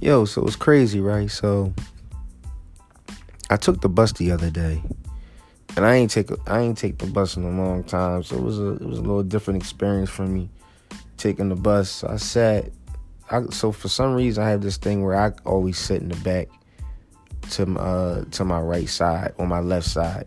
Yo, 0.00 0.24
so 0.24 0.40
it 0.40 0.44
was 0.44 0.56
crazy, 0.56 0.98
right? 0.98 1.30
So 1.30 1.74
I 3.50 3.56
took 3.56 3.82
the 3.82 3.88
bus 3.88 4.12
the 4.12 4.32
other 4.32 4.50
day, 4.50 4.82
and 5.76 5.84
I 5.84 5.96
ain't 5.96 6.10
take 6.10 6.30
I 6.48 6.60
ain't 6.60 6.78
take 6.78 6.98
the 6.98 7.06
bus 7.06 7.36
in 7.36 7.44
a 7.44 7.50
long 7.50 7.84
time, 7.84 8.22
so 8.22 8.36
it 8.36 8.42
was 8.42 8.58
a 8.58 8.72
it 8.72 8.86
was 8.86 8.98
a 8.98 9.02
little 9.02 9.22
different 9.22 9.60
experience 9.60 10.08
for 10.08 10.26
me 10.26 10.48
taking 11.18 11.50
the 11.50 11.54
bus. 11.54 12.02
I 12.02 12.16
sat, 12.16 12.70
I, 13.30 13.44
so 13.50 13.72
for 13.72 13.88
some 13.88 14.14
reason 14.14 14.42
I 14.42 14.48
have 14.48 14.62
this 14.62 14.78
thing 14.78 15.04
where 15.04 15.16
I 15.16 15.32
always 15.44 15.76
sit 15.76 16.00
in 16.00 16.08
the 16.08 16.16
back 16.16 16.48
to 17.50 17.70
uh 17.78 18.24
to 18.30 18.44
my 18.44 18.60
right 18.60 18.88
side 18.88 19.34
or 19.36 19.46
my 19.46 19.60
left 19.60 19.86
side, 19.86 20.26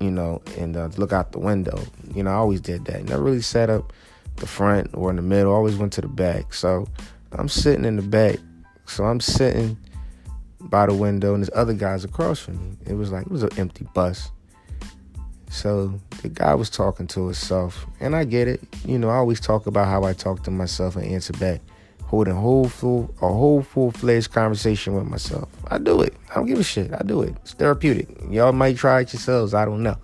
you 0.00 0.10
know, 0.10 0.40
and 0.56 0.74
uh, 0.74 0.88
look 0.96 1.12
out 1.12 1.32
the 1.32 1.38
window. 1.38 1.78
You 2.14 2.22
know, 2.22 2.30
I 2.30 2.34
always 2.34 2.62
did 2.62 2.86
that. 2.86 3.04
Never 3.04 3.22
really 3.22 3.42
sat 3.42 3.68
up 3.68 3.92
the 4.36 4.46
front 4.46 4.88
or 4.94 5.10
in 5.10 5.16
the 5.16 5.22
middle. 5.22 5.52
Always 5.52 5.76
went 5.76 5.92
to 5.94 6.00
the 6.00 6.08
back. 6.08 6.54
So 6.54 6.86
I'm 7.32 7.50
sitting 7.50 7.84
in 7.84 7.96
the 7.96 8.02
back. 8.02 8.38
So 8.92 9.04
I'm 9.06 9.20
sitting 9.20 9.78
by 10.60 10.84
the 10.84 10.92
window, 10.92 11.32
and 11.32 11.42
there's 11.42 11.56
other 11.56 11.72
guys 11.72 12.04
across 12.04 12.38
from 12.38 12.58
me. 12.58 12.76
It 12.86 12.92
was 12.92 13.10
like 13.10 13.24
it 13.24 13.32
was 13.32 13.42
an 13.42 13.58
empty 13.58 13.86
bus. 13.94 14.30
So 15.48 15.98
the 16.20 16.28
guy 16.28 16.54
was 16.54 16.68
talking 16.68 17.06
to 17.06 17.24
himself, 17.24 17.86
and 18.00 18.14
I 18.14 18.24
get 18.24 18.48
it. 18.48 18.60
You 18.84 18.98
know, 18.98 19.08
I 19.08 19.14
always 19.14 19.40
talk 19.40 19.66
about 19.66 19.86
how 19.86 20.04
I 20.04 20.12
talk 20.12 20.42
to 20.44 20.50
myself 20.50 20.96
and 20.96 21.06
answer 21.06 21.32
back, 21.32 21.62
holding 22.04 22.34
whole 22.34 22.68
full 22.68 23.14
a 23.22 23.28
whole 23.28 23.62
full 23.62 23.92
fledged 23.92 24.30
conversation 24.30 24.94
with 24.94 25.06
myself. 25.06 25.48
I 25.70 25.78
do 25.78 26.02
it. 26.02 26.14
I 26.30 26.34
don't 26.34 26.46
give 26.46 26.60
a 26.60 26.62
shit. 26.62 26.92
I 26.92 27.02
do 27.02 27.22
it. 27.22 27.34
It's 27.40 27.54
therapeutic. 27.54 28.08
Y'all 28.28 28.52
might 28.52 28.76
try 28.76 29.00
it 29.00 29.12
yourselves. 29.14 29.54
I 29.54 29.64
don't 29.64 29.82
know. 29.82 29.96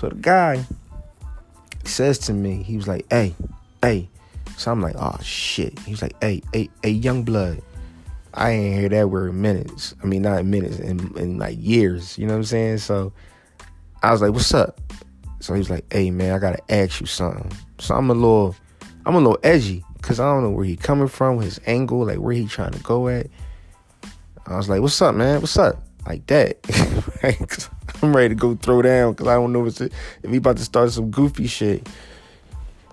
So 0.00 0.08
the 0.08 0.16
guy 0.16 0.64
says 1.84 2.18
to 2.18 2.32
me, 2.32 2.64
he 2.64 2.76
was 2.76 2.88
like, 2.88 3.06
"Hey, 3.10 3.36
hey." 3.80 4.08
So 4.60 4.70
I'm 4.70 4.82
like, 4.82 4.94
"Oh 4.98 5.16
shit." 5.22 5.78
He 5.80 5.90
was 5.90 6.02
like, 6.02 6.14
"Hey, 6.20 6.42
hey, 6.52 6.68
hey, 6.82 6.90
young 6.90 7.22
blood." 7.22 7.62
I 8.34 8.50
ain't 8.50 8.78
hear 8.78 8.88
that 8.90 9.08
word 9.08 9.30
in 9.30 9.40
minutes. 9.40 9.94
I 10.02 10.06
mean, 10.06 10.20
not 10.20 10.40
in 10.40 10.50
minutes, 10.50 10.78
in, 10.78 11.16
in 11.16 11.38
like 11.38 11.56
years. 11.58 12.18
You 12.18 12.26
know 12.26 12.34
what 12.34 12.40
I'm 12.40 12.44
saying? 12.44 12.78
So 12.78 13.14
I 14.02 14.12
was 14.12 14.20
like, 14.20 14.32
"What's 14.32 14.52
up?" 14.52 14.78
So 15.40 15.54
he 15.54 15.60
was 15.60 15.70
like, 15.70 15.90
"Hey, 15.90 16.10
man, 16.10 16.34
I 16.34 16.38
gotta 16.38 16.60
ask 16.70 17.00
you 17.00 17.06
something." 17.06 17.50
So 17.78 17.94
I'm 17.94 18.10
a 18.10 18.14
little, 18.14 18.54
I'm 19.06 19.14
a 19.14 19.18
little 19.18 19.38
edgy 19.42 19.82
because 19.94 20.20
I 20.20 20.30
don't 20.30 20.42
know 20.42 20.50
where 20.50 20.66
he 20.66 20.76
coming 20.76 21.08
from, 21.08 21.40
his 21.40 21.58
angle, 21.64 22.04
like 22.04 22.18
where 22.18 22.34
he 22.34 22.46
trying 22.46 22.72
to 22.72 22.80
go 22.80 23.08
at. 23.08 23.28
I 24.46 24.58
was 24.58 24.68
like, 24.68 24.82
"What's 24.82 25.00
up, 25.00 25.14
man? 25.14 25.40
What's 25.40 25.56
up?" 25.56 25.82
Like 26.06 26.26
that. 26.26 26.58
I'm 28.02 28.14
ready 28.14 28.28
to 28.28 28.34
go 28.34 28.56
throw 28.56 28.82
down 28.82 29.12
because 29.12 29.26
I 29.26 29.36
don't 29.36 29.54
know 29.54 29.64
if 29.64 29.78
he 29.78 30.36
about 30.36 30.58
to 30.58 30.64
start 30.64 30.90
some 30.90 31.10
goofy 31.10 31.46
shit. 31.46 31.88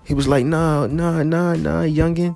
He 0.08 0.14
was 0.14 0.26
like, 0.26 0.46
"Nah, 0.46 0.86
nah, 0.86 1.22
nah, 1.22 1.52
nah, 1.54 1.82
youngin." 1.82 2.34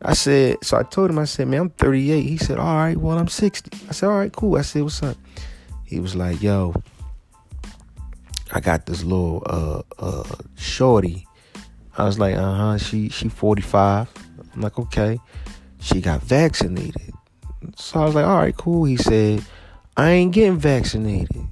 I 0.00 0.14
said, 0.14 0.64
so 0.64 0.78
I 0.78 0.82
told 0.82 1.10
him, 1.10 1.18
I 1.18 1.24
said, 1.24 1.48
man, 1.48 1.60
I'm 1.60 1.70
38. 1.70 2.20
He 2.22 2.36
said, 2.36 2.58
all 2.58 2.76
right, 2.76 2.96
well, 2.96 3.16
I'm 3.16 3.28
60. 3.28 3.70
I 3.88 3.92
said, 3.92 4.06
all 4.06 4.18
right, 4.18 4.32
cool. 4.32 4.56
I 4.56 4.60
said, 4.60 4.82
what's 4.82 5.02
up? 5.02 5.16
He 5.84 5.98
was 5.98 6.14
like, 6.14 6.42
yo, 6.42 6.74
I 8.52 8.60
got 8.60 8.86
this 8.86 9.02
little 9.02 9.42
uh 9.46 9.82
uh 9.98 10.36
shorty. 10.56 11.26
I 11.96 12.04
was 12.04 12.18
like, 12.18 12.36
uh-huh, 12.36 12.78
she 12.78 13.08
she 13.08 13.28
45. 13.28 14.08
I'm 14.54 14.60
like, 14.60 14.78
okay. 14.78 15.18
She 15.80 16.00
got 16.00 16.22
vaccinated. 16.22 17.12
So 17.76 18.00
I 18.00 18.04
was 18.04 18.14
like, 18.14 18.26
all 18.26 18.38
right, 18.38 18.56
cool. 18.56 18.84
He 18.84 18.96
said, 18.96 19.44
I 19.96 20.10
ain't 20.10 20.32
getting 20.32 20.58
vaccinated. 20.58 21.46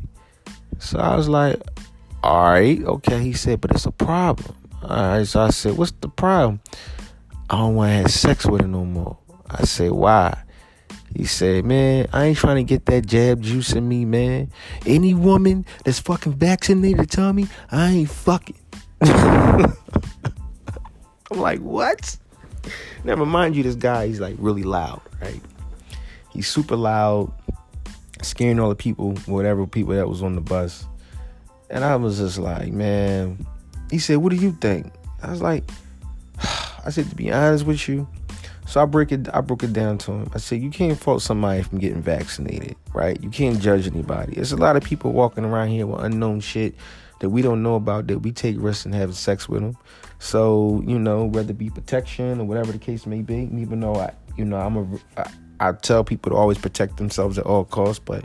So 0.78 0.98
I 0.98 1.16
was 1.16 1.28
like, 1.28 1.60
all 2.22 2.50
right, 2.50 2.82
okay. 2.82 3.20
He 3.20 3.32
said, 3.32 3.60
but 3.60 3.70
it's 3.70 3.86
a 3.86 3.92
problem. 3.92 4.56
All 4.82 4.88
right, 4.88 5.26
so 5.26 5.40
I 5.40 5.50
said, 5.50 5.76
what's 5.76 5.92
the 5.92 6.08
problem? 6.08 6.60
I 7.48 7.56
don't 7.56 7.76
want 7.76 7.90
to 7.90 7.94
have 7.94 8.10
sex 8.10 8.46
with 8.46 8.62
her 8.62 8.66
no 8.66 8.84
more. 8.84 9.16
I 9.48 9.62
said, 9.62 9.92
why? 9.92 10.42
He 11.14 11.24
said, 11.24 11.64
man, 11.64 12.08
I 12.12 12.24
ain't 12.24 12.38
trying 12.38 12.56
to 12.56 12.64
get 12.64 12.86
that 12.86 13.06
jab 13.06 13.42
juice 13.42 13.74
in 13.74 13.86
me, 13.86 14.04
man. 14.04 14.50
Any 14.84 15.14
woman 15.14 15.66
that's 15.84 16.00
fucking 16.00 16.32
vaccinated 16.32 17.10
tell 17.10 17.32
me 17.32 17.46
I 17.70 17.90
ain't 17.90 18.10
fucking. 18.10 18.56
I'm 19.02 19.74
like, 21.30 21.60
what? 21.60 22.16
Never 23.04 23.24
mind 23.24 23.54
you, 23.54 23.62
this 23.62 23.76
guy, 23.76 24.08
he's 24.08 24.20
like 24.20 24.36
really 24.38 24.62
loud, 24.62 25.00
right? 25.20 25.40
He's 26.32 26.48
super 26.48 26.76
loud, 26.76 27.32
scaring 28.22 28.58
all 28.58 28.70
the 28.70 28.74
people, 28.74 29.14
whatever 29.26 29.66
people 29.66 29.94
that 29.94 30.08
was 30.08 30.22
on 30.22 30.34
the 30.34 30.40
bus. 30.40 30.86
And 31.70 31.84
I 31.84 31.94
was 31.96 32.18
just 32.18 32.38
like, 32.38 32.72
man. 32.72 33.46
He 33.92 33.98
said, 33.98 34.16
what 34.16 34.30
do 34.30 34.36
you 34.36 34.52
think? 34.52 34.90
I 35.22 35.30
was 35.30 35.42
like, 35.42 35.62
I 36.84 36.90
said, 36.90 37.10
to 37.10 37.14
be 37.14 37.30
honest 37.30 37.66
with 37.66 37.86
you, 37.88 38.08
so 38.66 38.82
I 38.82 38.86
break 38.86 39.12
it. 39.12 39.28
I 39.34 39.42
broke 39.42 39.64
it 39.64 39.74
down 39.74 39.98
to 39.98 40.12
him. 40.12 40.30
I 40.34 40.38
said, 40.38 40.62
you 40.62 40.70
can't 40.70 40.98
fault 40.98 41.20
somebody 41.20 41.62
from 41.62 41.78
getting 41.78 42.00
vaccinated, 42.00 42.74
right? 42.94 43.22
You 43.22 43.28
can't 43.28 43.60
judge 43.60 43.86
anybody. 43.86 44.36
There's 44.36 44.52
a 44.52 44.56
lot 44.56 44.76
of 44.76 44.82
people 44.82 45.12
walking 45.12 45.44
around 45.44 45.68
here 45.68 45.86
with 45.86 46.02
unknown 46.02 46.40
shit 46.40 46.74
that 47.20 47.28
we 47.28 47.42
don't 47.42 47.62
know 47.62 47.74
about 47.74 48.06
that 48.06 48.20
we 48.20 48.32
take 48.32 48.56
risks 48.58 48.86
in 48.86 48.92
having 48.92 49.14
sex 49.14 49.46
with 49.46 49.60
them. 49.60 49.76
So 50.20 50.82
you 50.86 50.98
know, 50.98 51.26
whether 51.26 51.50
it 51.50 51.58
be 51.58 51.68
protection 51.68 52.40
or 52.40 52.44
whatever 52.44 52.72
the 52.72 52.78
case 52.78 53.04
may 53.04 53.20
be. 53.20 53.50
Even 53.52 53.80
though 53.80 53.96
I, 53.96 54.14
you 54.38 54.46
know, 54.46 54.56
I'm 54.56 54.76
a, 54.76 54.98
I, 55.18 55.30
I 55.68 55.72
tell 55.72 56.02
people 56.02 56.30
to 56.30 56.36
always 56.36 56.56
protect 56.56 56.96
themselves 56.96 57.38
at 57.38 57.44
all 57.44 57.64
costs, 57.64 58.02
but 58.02 58.24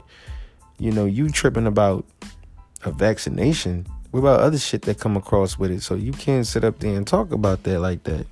you 0.79 0.91
know, 0.94 1.03
you 1.05 1.29
tripping 1.29 1.67
about 1.67 2.05
a 2.85 2.91
vaccination. 2.91 3.85
What 4.17 4.31
about 4.31 4.39
other 4.39 4.57
shit 4.57 4.81
that 4.83 5.00
come 5.00 5.16
across 5.16 5.59
with 5.59 5.69
it? 5.69 5.83
So 5.83 5.94
you 5.94 6.11
can't 6.11 6.47
sit 6.47 6.63
up 6.63 6.79
there 6.79 6.97
and 6.97 7.05
talk 7.05 7.31
about 7.31 7.61
that 7.61 7.79
like 7.79 8.01
that. 8.05 8.25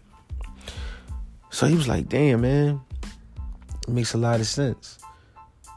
So 1.52 1.68
he 1.68 1.76
was 1.76 1.88
like, 1.88 2.10
damn, 2.10 2.42
man, 2.42 2.82
it 3.88 3.94
makes 3.94 4.16
a 4.16 4.18
lot 4.18 4.40
of 4.40 4.48
sense. 4.48 4.98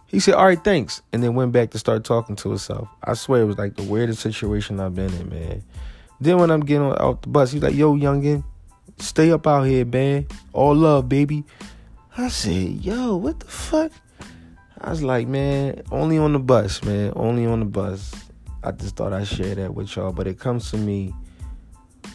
He 0.06 0.19
said, 0.19 0.32
all 0.32 0.46
right, 0.46 0.64
thanks. 0.64 1.02
And 1.12 1.22
then 1.22 1.34
went 1.34 1.52
back 1.52 1.72
to 1.72 1.78
start 1.78 2.04
talking 2.04 2.36
to 2.36 2.48
himself. 2.48 2.88
I 3.04 3.12
swear 3.12 3.42
it 3.42 3.44
was 3.44 3.58
like 3.58 3.76
the 3.76 3.82
weirdest 3.82 4.22
situation 4.22 4.80
I've 4.80 4.94
been 4.94 5.12
in, 5.12 5.28
man. 5.28 5.62
Then 6.22 6.38
when 6.38 6.50
I'm 6.50 6.64
getting 6.64 6.90
out 6.90 7.20
the 7.20 7.28
bus, 7.28 7.52
he's 7.52 7.62
like, 7.62 7.75
yo, 7.75 7.94
youngin, 7.94 8.44
stay 8.96 9.30
up 9.30 9.46
out 9.46 9.64
here, 9.64 9.84
man. 9.84 10.26
All 10.54 10.75
love, 10.75 11.10
baby. 11.10 11.44
I 12.16 12.28
said, 12.28 12.82
yo, 12.82 13.14
what 13.16 13.40
the 13.40 13.46
fuck? 13.46 13.92
I 14.80 14.88
was 14.88 15.02
like, 15.02 15.28
man, 15.28 15.82
only 15.92 16.16
on 16.16 16.32
the 16.32 16.38
bus, 16.38 16.82
man. 16.82 17.12
Only 17.14 17.44
on 17.44 17.60
the 17.60 17.66
bus. 17.66 18.25
I 18.62 18.72
just 18.72 18.96
thought 18.96 19.12
I'd 19.12 19.26
share 19.26 19.54
that 19.54 19.74
with 19.74 19.94
y'all. 19.96 20.12
But 20.12 20.26
it 20.26 20.38
comes 20.38 20.70
to 20.70 20.76
me 20.76 21.14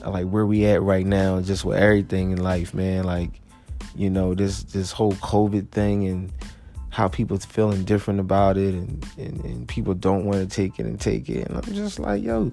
like 0.05 0.27
where 0.27 0.45
we 0.45 0.65
at 0.65 0.81
right 0.81 1.05
now, 1.05 1.39
just 1.41 1.65
with 1.65 1.77
everything 1.77 2.31
in 2.31 2.43
life, 2.43 2.73
man. 2.73 3.03
Like, 3.05 3.41
you 3.95 4.09
know 4.09 4.33
this 4.33 4.63
this 4.63 4.91
whole 4.91 5.13
covid 5.13 5.69
thing 5.69 6.07
and 6.07 6.31
how 6.89 7.07
people 7.07 7.37
feeling 7.37 7.83
different 7.83 8.19
about 8.19 8.55
it 8.55 8.73
and, 8.73 9.05
and, 9.17 9.43
and 9.45 9.67
people 9.67 9.93
don't 9.93 10.25
want 10.25 10.37
to 10.37 10.55
take 10.55 10.79
it 10.79 10.85
and 10.85 10.99
take 10.99 11.29
it 11.29 11.47
and 11.47 11.57
i'm 11.57 11.73
just 11.73 11.99
like 11.99 12.23
yo 12.23 12.51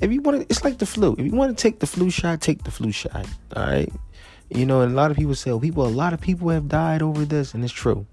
if 0.00 0.12
you 0.12 0.20
want 0.20 0.40
to 0.40 0.46
it's 0.48 0.64
like 0.64 0.78
the 0.78 0.86
flu 0.86 1.14
if 1.18 1.24
you 1.24 1.32
want 1.32 1.56
to 1.56 1.60
take 1.60 1.80
the 1.80 1.86
flu 1.86 2.10
shot 2.10 2.40
take 2.40 2.64
the 2.64 2.70
flu 2.70 2.90
shot 2.92 3.26
all 3.56 3.66
right 3.66 3.92
you 4.50 4.66
know 4.66 4.80
and 4.80 4.92
a 4.92 4.94
lot 4.94 5.10
of 5.10 5.16
people 5.16 5.34
say 5.34 5.50
well, 5.50 5.60
people 5.60 5.86
a 5.86 5.88
lot 5.88 6.12
of 6.12 6.20
people 6.20 6.48
have 6.48 6.68
died 6.68 7.02
over 7.02 7.24
this 7.24 7.54
and 7.54 7.64
it's 7.64 7.72
true 7.72 8.06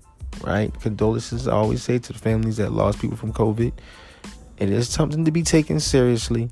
right 0.43 0.73
condolences 0.81 1.47
i 1.47 1.51
always 1.51 1.81
say 1.81 1.97
to 1.97 2.13
the 2.13 2.19
families 2.19 2.57
that 2.57 2.71
lost 2.71 2.99
people 2.99 3.17
from 3.17 3.33
covid 3.33 3.73
it 4.59 4.69
is 4.69 4.89
something 4.89 5.25
to 5.25 5.31
be 5.31 5.43
taken 5.43 5.79
seriously 5.79 6.49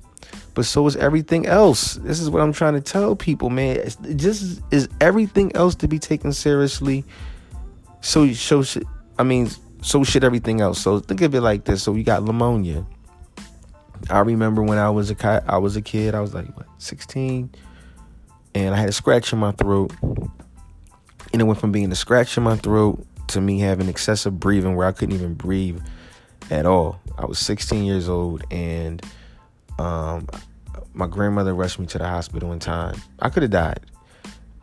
but 0.58 0.66
so 0.66 0.88
is 0.88 0.96
everything 0.96 1.46
else. 1.46 1.98
This 1.98 2.20
is 2.20 2.32
what 2.32 2.42
I'm 2.42 2.52
trying 2.52 2.74
to 2.74 2.82
tell 2.82 3.16
people, 3.16 3.52
man. 3.52 3.76
It's 3.76 3.96
just 4.16 4.60
is 4.72 4.90
everything 5.00 5.56
else 5.56 5.76
to 5.76 5.88
be 5.88 6.00
taken 6.00 6.34
seriously. 6.34 7.06
So 8.02 8.34
so 8.34 8.64
I 9.20 9.24
mean, 9.24 9.52
so 9.84 10.04
should 10.04 10.24
everything 10.24 10.60
else. 10.60 10.82
So 10.82 11.00
think 11.00 11.22
of 11.22 11.36
it 11.36 11.42
like 11.42 11.66
this. 11.66 11.84
So 11.84 11.94
you 11.94 12.04
got 12.04 12.24
pneumonia. 12.24 12.88
I 14.10 14.22
remember 14.22 14.64
when 14.64 14.80
I 14.80 14.90
was 14.90 15.12
a 15.12 15.44
I 15.48 15.60
was 15.60 15.76
a 15.76 15.82
kid. 15.84 16.16
I 16.16 16.22
was 16.22 16.34
like 16.34 16.48
what 16.58 16.66
16, 16.80 17.52
and 18.56 18.74
I 18.74 18.80
had 18.80 18.90
a 18.90 18.94
scratch 18.94 19.32
in 19.32 19.38
my 19.38 19.52
throat, 19.52 19.94
and 20.02 21.40
it 21.40 21.44
went 21.44 21.60
from 21.60 21.72
being 21.72 21.92
a 21.92 21.96
scratch 21.96 22.36
in 22.36 22.42
my 22.42 22.58
throat 22.58 23.06
to 23.28 23.42
me 23.42 23.60
having 23.60 23.90
excessive 23.90 24.40
breathing 24.40 24.76
where 24.76 24.88
I 24.88 24.92
couldn't 24.92 25.14
even 25.14 25.36
breathe 25.36 25.80
at 26.50 26.66
all. 26.66 27.00
I 27.18 27.26
was 27.26 27.40
16 27.40 27.84
years 27.84 28.10
old 28.10 28.44
and 28.52 29.02
um, 29.80 30.28
my 30.94 31.08
grandmother 31.08 31.54
rushed 31.54 31.80
me 31.80 31.86
to 31.88 31.98
the 31.98 32.08
hospital 32.08 32.52
in 32.52 32.60
time. 32.60 33.02
I 33.20 33.30
could 33.30 33.44
have 33.44 33.52
died. 33.52 33.80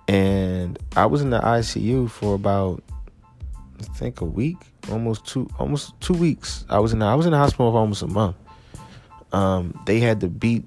And 0.06 0.78
I 0.96 1.06
was 1.06 1.22
in 1.22 1.30
the 1.30 1.40
ICU 1.40 2.10
for 2.10 2.34
about 2.34 2.82
I 3.80 3.84
think 3.96 4.20
a 4.20 4.24
week, 4.24 4.58
almost 4.90 5.26
two 5.26 5.48
almost 5.58 5.98
two 6.00 6.14
weeks. 6.14 6.64
I 6.68 6.78
was 6.78 6.92
in 6.92 6.98
the, 7.00 7.06
I 7.06 7.14
was 7.14 7.26
in 7.26 7.32
the 7.32 7.38
hospital 7.38 7.72
for 7.72 7.78
almost 7.78 8.02
a 8.02 8.06
month. 8.06 8.36
Um, 9.32 9.78
they 9.86 9.98
had 9.98 10.20
to 10.20 10.28
beat 10.28 10.64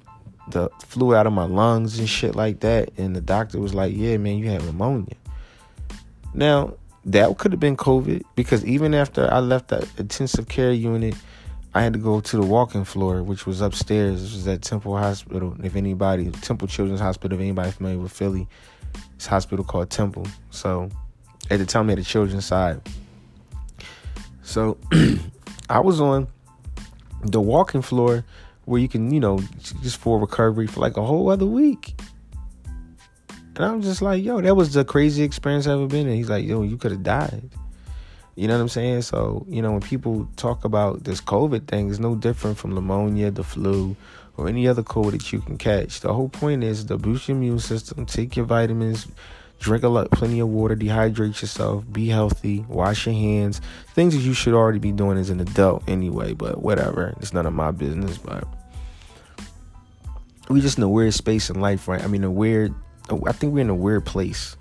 the 0.49 0.69
fluid 0.85 1.17
out 1.17 1.27
of 1.27 1.33
my 1.33 1.45
lungs 1.45 1.99
and 1.99 2.09
shit 2.09 2.35
like 2.35 2.61
that. 2.61 2.89
And 2.97 3.15
the 3.15 3.21
doctor 3.21 3.59
was 3.59 3.73
like, 3.73 3.93
Yeah, 3.95 4.17
man, 4.17 4.37
you 4.37 4.49
have 4.49 4.65
pneumonia. 4.65 5.15
Now, 6.33 6.73
that 7.05 7.37
could 7.37 7.53
have 7.53 7.59
been 7.59 7.77
COVID 7.77 8.23
because 8.35 8.65
even 8.65 8.93
after 8.93 9.31
I 9.31 9.39
left 9.39 9.69
the 9.69 9.87
intensive 9.97 10.47
care 10.47 10.73
unit, 10.73 11.15
I 11.77 11.81
had 11.81 11.93
to 11.93 11.99
go 11.99 12.19
to 12.19 12.37
the 12.37 12.41
walking 12.41 12.83
floor, 12.83 13.21
which 13.21 13.45
was 13.45 13.61
upstairs. 13.61 14.23
This 14.23 14.33
was 14.33 14.47
at 14.47 14.63
Temple 14.63 14.97
Hospital. 14.97 15.55
If 15.63 15.75
anybody, 15.75 16.31
Temple 16.31 16.67
Children's 16.67 17.01
Hospital, 17.01 17.37
if 17.37 17.39
anybody 17.39 17.69
familiar 17.69 17.99
with 17.99 18.11
Philly, 18.11 18.47
it's 19.13 19.27
hospital 19.27 19.63
called 19.63 19.91
Temple. 19.91 20.25
So 20.49 20.89
At 21.51 21.59
the 21.59 21.67
time, 21.67 21.85
they 21.85 21.91
had 21.91 21.99
a 21.99 22.03
children's 22.03 22.45
side. 22.45 22.81
So 24.41 24.79
I 25.69 25.79
was 25.79 26.01
on 26.01 26.27
the 27.21 27.39
walking 27.39 27.83
floor 27.83 28.25
where 28.65 28.81
you 28.81 28.87
can, 28.87 29.11
you 29.11 29.19
know, 29.19 29.39
just 29.83 29.97
for 29.97 30.17
recovery 30.17 30.65
for 30.65 30.79
like 30.79 30.97
a 30.97 31.03
whole 31.03 31.29
other 31.29 31.45
week. 31.45 31.93
And 33.55 33.63
I'm 33.63 33.83
just 33.83 34.01
like, 34.01 34.23
yo, 34.23 34.41
that 34.41 34.55
was 34.55 34.73
the 34.73 34.83
craziest 34.83 35.27
experience 35.27 35.67
I've 35.67 35.73
ever 35.73 35.85
been 35.85 36.07
in. 36.07 36.15
He's 36.15 36.29
like, 36.29 36.43
yo, 36.43 36.63
you 36.63 36.77
could 36.77 36.89
have 36.89 37.03
died. 37.03 37.51
You 38.37 38.47
know 38.47 38.53
what 38.53 38.61
I'm 38.61 38.69
saying? 38.69 39.01
So, 39.01 39.47
you 39.49 39.63
know, 39.63 39.71
when 39.71 39.81
people 39.81 40.29
talk 40.35 40.63
about 40.63 41.05
this 41.05 41.19
COVID 41.19 41.65
thing, 41.65 41.89
it's 41.89 41.97
no 41.97 42.13
different 42.13 42.59
from 42.59 42.75
pneumonia, 42.75 43.31
the 43.31 43.43
flu, 43.43 43.95
or 44.37 44.47
any 44.47 44.67
other 44.67 44.83
cold 44.83 45.13
that 45.13 45.33
you 45.33 45.41
can 45.41 45.57
catch. 45.57 46.01
The 46.01 46.13
whole 46.13 46.29
point 46.29 46.63
is 46.63 46.83
to 46.85 46.99
boost 46.99 47.27
your 47.27 47.35
immune 47.35 47.57
system, 47.57 48.05
take 48.05 48.35
your 48.35 48.45
vitamins, 48.45 49.07
drink 49.59 49.83
a 49.83 49.87
lot, 49.87 50.11
plenty 50.11 50.39
of 50.39 50.49
water, 50.49 50.75
dehydrate 50.75 51.41
yourself, 51.41 51.83
be 51.91 52.09
healthy, 52.09 52.63
wash 52.69 53.07
your 53.07 53.15
hands. 53.15 53.59
Things 53.95 54.13
that 54.13 54.21
you 54.21 54.35
should 54.35 54.53
already 54.53 54.77
be 54.77 54.91
doing 54.91 55.17
as 55.17 55.31
an 55.31 55.39
adult 55.39 55.81
anyway, 55.89 56.33
but 56.33 56.61
whatever. 56.61 57.15
It's 57.19 57.33
none 57.33 57.47
of 57.47 57.53
my 57.53 57.71
business, 57.71 58.19
but 58.19 58.43
we 60.47 60.61
just 60.61 60.77
in 60.77 60.83
a 60.83 60.89
weird 60.89 61.15
space 61.15 61.49
in 61.49 61.59
life, 61.59 61.87
right? 61.87 62.03
I 62.03 62.05
mean, 62.05 62.23
a 62.23 62.29
weird, 62.29 62.71
I 63.09 63.31
think 63.31 63.55
we're 63.55 63.61
in 63.61 63.69
a 63.71 63.75
weird 63.75 64.05
place 64.05 64.55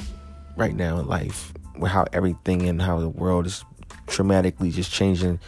right 0.57 0.75
now 0.75 0.99
in 0.99 1.07
life 1.07 1.53
with 1.79 1.91
how 1.91 2.07
everything 2.13 2.69
and 2.69 2.81
how 2.81 2.99
the 3.01 3.09
world 3.09 3.47
is 3.47 3.65
dramatically 4.07 4.71
just 4.71 4.93
changing 4.93 5.41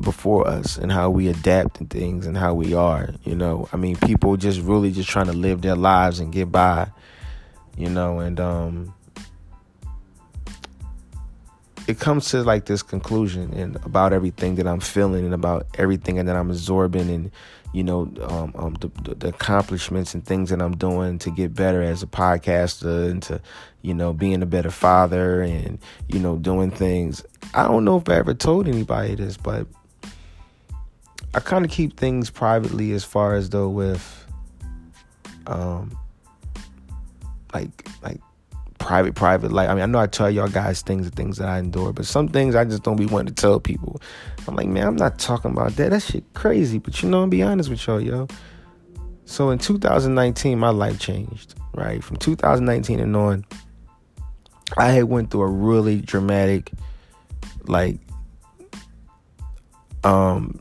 before 0.00 0.46
us 0.46 0.76
and 0.76 0.92
how 0.92 1.10
we 1.10 1.26
adapt 1.28 1.80
and 1.80 1.90
things 1.90 2.26
and 2.26 2.36
how 2.36 2.54
we 2.54 2.74
are 2.74 3.10
you 3.24 3.34
know? 3.34 3.68
I 3.72 3.76
mean 3.76 3.96
people 3.96 4.36
just 4.36 4.60
really 4.60 4.92
just 4.92 5.08
trying 5.08 5.26
to 5.26 5.32
live 5.32 5.62
their 5.62 5.76
lives 5.76 6.20
and 6.20 6.32
get 6.32 6.52
by 6.52 6.90
you 7.76 7.88
know? 7.88 8.20
And 8.20 8.38
um 8.40 8.94
it 11.88 11.98
comes 11.98 12.28
to 12.28 12.42
like 12.42 12.66
this 12.66 12.82
conclusion 12.82 13.52
and 13.54 13.76
about 13.76 14.12
everything 14.12 14.56
that 14.56 14.66
i'm 14.66 14.78
feeling 14.78 15.24
and 15.24 15.32
about 15.32 15.66
everything 15.78 16.18
and 16.18 16.28
that 16.28 16.36
i'm 16.36 16.50
absorbing 16.50 17.08
and 17.08 17.30
you 17.72 17.84
know 17.84 18.10
um, 18.22 18.52
um 18.56 18.74
the, 18.80 19.14
the 19.14 19.28
accomplishments 19.28 20.14
and 20.14 20.24
things 20.24 20.50
that 20.50 20.62
i'm 20.62 20.76
doing 20.76 21.18
to 21.18 21.30
get 21.30 21.54
better 21.54 21.82
as 21.82 22.02
a 22.02 22.06
podcaster 22.06 23.10
and 23.10 23.22
to 23.22 23.40
you 23.82 23.94
know 23.94 24.12
being 24.12 24.42
a 24.42 24.46
better 24.46 24.70
father 24.70 25.42
and 25.42 25.78
you 26.08 26.18
know 26.18 26.36
doing 26.36 26.70
things. 26.70 27.24
I 27.54 27.66
don't 27.66 27.84
know 27.84 27.96
if 27.98 28.08
i 28.08 28.16
ever 28.16 28.34
told 28.34 28.68
anybody 28.68 29.14
this 29.14 29.36
but 29.36 29.66
I 31.34 31.40
kind 31.40 31.64
of 31.64 31.70
keep 31.70 31.96
things 31.96 32.30
privately 32.30 32.92
as 32.92 33.04
far 33.04 33.34
as 33.34 33.50
though 33.50 33.68
with 33.68 34.26
um 35.46 35.96
like 37.54 37.88
like 38.02 38.20
private 38.88 39.14
private 39.14 39.52
life. 39.52 39.68
I 39.68 39.74
mean 39.74 39.82
I 39.82 39.86
know 39.86 39.98
I 39.98 40.06
tell 40.06 40.30
y'all 40.30 40.48
guys 40.48 40.80
things 40.80 41.04
and 41.04 41.14
things 41.14 41.36
that 41.36 41.46
I 41.46 41.58
endure 41.58 41.92
but 41.92 42.06
some 42.06 42.26
things 42.26 42.54
I 42.54 42.64
just 42.64 42.84
don't 42.84 42.96
be 42.96 43.04
wanting 43.04 43.34
to 43.34 43.38
tell 43.38 43.60
people. 43.60 44.00
I'm 44.46 44.56
like 44.56 44.66
man 44.66 44.86
I'm 44.86 44.96
not 44.96 45.18
talking 45.18 45.50
about 45.50 45.76
that 45.76 45.90
that 45.90 46.02
shit 46.02 46.24
crazy 46.32 46.78
but 46.78 47.02
you 47.02 47.10
know 47.10 47.22
I'm 47.22 47.28
be 47.28 47.42
honest 47.42 47.68
with 47.68 47.86
y'all 47.86 48.00
yo. 48.00 48.28
So 49.26 49.50
in 49.50 49.58
2019 49.58 50.58
my 50.58 50.70
life 50.70 50.98
changed 50.98 51.54
right 51.74 52.02
from 52.02 52.16
2019 52.16 52.98
and 52.98 53.14
on 53.14 53.44
I 54.78 54.86
had 54.86 55.04
went 55.04 55.32
through 55.32 55.42
a 55.42 55.48
really 55.48 56.00
dramatic 56.00 56.72
like 57.64 58.00
um 60.02 60.58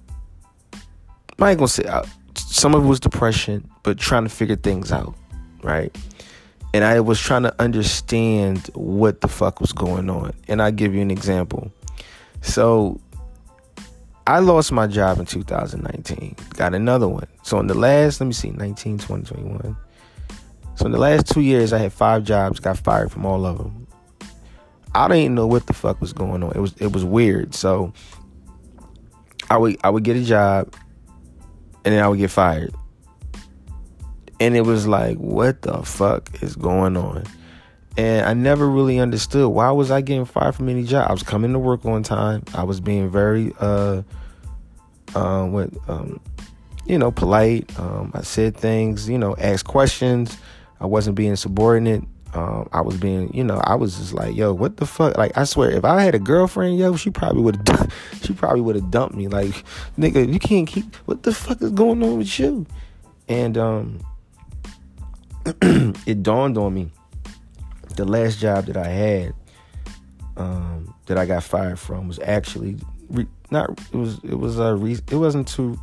I 1.39 1.51
ain't 1.51 1.59
gonna 1.59 1.69
say 1.69 1.85
uh, 1.85 2.03
some 2.35 2.75
of 2.75 2.83
it 2.83 2.87
was 2.87 2.99
depression, 2.99 3.69
but 3.83 3.97
trying 3.97 4.23
to 4.23 4.29
figure 4.29 4.57
things 4.57 4.91
out, 4.91 5.15
right? 5.63 5.95
And 6.77 6.85
I 6.85 6.99
was 6.99 7.19
trying 7.19 7.41
to 7.41 7.59
understand 7.59 8.69
what 8.75 9.21
the 9.21 9.27
fuck 9.27 9.59
was 9.59 9.73
going 9.73 10.11
on. 10.11 10.31
And 10.47 10.61
I'll 10.61 10.71
give 10.71 10.93
you 10.93 11.01
an 11.01 11.09
example. 11.09 11.71
So 12.41 13.01
I 14.27 14.37
lost 14.37 14.71
my 14.71 14.85
job 14.85 15.17
in 15.17 15.25
2019, 15.25 16.35
got 16.53 16.75
another 16.75 17.07
one. 17.07 17.25
So 17.41 17.59
in 17.59 17.65
the 17.65 17.73
last, 17.73 18.21
let 18.21 18.27
me 18.27 18.33
see, 18.33 18.51
19, 18.51 18.99
20, 18.99 19.25
21. 19.25 19.75
So 20.75 20.85
in 20.85 20.91
the 20.91 20.99
last 20.99 21.33
two 21.33 21.41
years, 21.41 21.73
I 21.73 21.79
had 21.79 21.91
five 21.91 22.23
jobs, 22.23 22.59
got 22.59 22.77
fired 22.77 23.11
from 23.11 23.25
all 23.25 23.47
of 23.47 23.57
them. 23.57 23.87
I 24.93 25.07
didn't 25.07 25.33
know 25.33 25.47
what 25.47 25.65
the 25.65 25.73
fuck 25.73 25.99
was 25.99 26.13
going 26.13 26.43
on. 26.43 26.51
It 26.51 26.59
was 26.59 26.75
it 26.79 26.91
was 26.91 27.03
weird. 27.03 27.55
So 27.55 27.91
I 29.49 29.57
would 29.57 29.77
I 29.83 29.89
would 29.89 30.03
get 30.03 30.15
a 30.15 30.23
job 30.23 30.75
and 31.83 31.95
then 31.95 32.03
I 32.03 32.07
would 32.07 32.19
get 32.19 32.29
fired. 32.29 32.75
And 34.39 34.55
it 34.55 34.61
was 34.61 34.87
like, 34.87 35.17
what 35.17 35.63
the 35.63 35.81
fuck 35.83 36.43
is 36.43 36.55
going 36.55 36.95
on? 36.95 37.23
And 37.97 38.25
I 38.25 38.33
never 38.33 38.69
really 38.69 38.99
understood 38.99 39.49
why 39.49 39.71
was 39.71 39.89
I 39.89 40.01
getting 40.01 40.25
fired 40.25 40.55
from 40.55 40.69
any 40.69 40.83
job. 40.83 41.09
I 41.09 41.13
was 41.13 41.23
coming 41.23 41.53
to 41.53 41.59
work 41.59 41.83
on 41.85 42.03
time. 42.03 42.43
I 42.53 42.63
was 42.63 42.79
being 42.79 43.09
very 43.09 43.53
uh 43.59 44.03
uh 45.15 45.45
what 45.45 45.71
um 45.89 46.19
you 46.85 46.99
know, 46.99 47.09
polite. 47.09 47.77
Um 47.79 48.11
I 48.13 48.21
said 48.21 48.55
things, 48.55 49.09
you 49.09 49.17
know, 49.17 49.35
asked 49.37 49.65
questions. 49.65 50.37
I 50.79 50.85
wasn't 50.85 51.15
being 51.15 51.35
subordinate. 51.35 52.03
Um, 52.33 52.69
I 52.71 52.81
was 52.81 52.97
being, 52.97 53.33
you 53.33 53.43
know, 53.43 53.59
I 53.63 53.75
was 53.75 53.97
just 53.97 54.13
like, 54.13 54.35
yo, 54.35 54.53
what 54.53 54.77
the 54.77 54.85
fuck? 54.85 55.17
Like, 55.17 55.35
I 55.37 55.45
swear, 55.45 55.71
if 55.71 55.85
I 55.85 56.01
had 56.01 56.13
a 56.13 56.19
girlfriend, 56.19 56.77
yo, 56.77 56.95
she 56.95 57.09
probably 57.09 57.41
would 57.41 57.67
have, 57.67 57.91
she 58.21 58.33
probably 58.33 58.61
would 58.61 58.75
have 58.75 58.91
dumped 58.91 59.15
me. 59.15 59.27
Like, 59.27 59.63
nigga, 59.97 60.31
you 60.31 60.37
can't 60.37 60.67
keep. 60.67 60.93
What 61.05 61.23
the 61.23 61.33
fuck 61.33 61.61
is 61.61 61.71
going 61.71 62.03
on 62.03 62.17
with 62.17 62.37
you? 62.37 62.67
And 63.27 63.57
um, 63.57 64.01
it 66.05 66.23
dawned 66.23 66.57
on 66.57 66.73
me, 66.73 66.91
the 67.95 68.05
last 68.05 68.39
job 68.39 68.65
that 68.65 68.77
I 68.77 68.87
had, 68.87 69.33
um, 70.35 70.93
that 71.07 71.17
I 71.17 71.25
got 71.25 71.43
fired 71.43 71.79
from 71.79 72.07
was 72.07 72.19
actually 72.19 72.77
re- 73.09 73.27
not. 73.51 73.69
It 73.91 73.97
was. 73.97 74.19
It 74.23 74.35
was 74.39 74.59
a. 74.59 74.67
Uh, 74.67 74.71
re- 74.73 74.99
it 75.11 75.15
wasn't 75.15 75.47
too. 75.47 75.79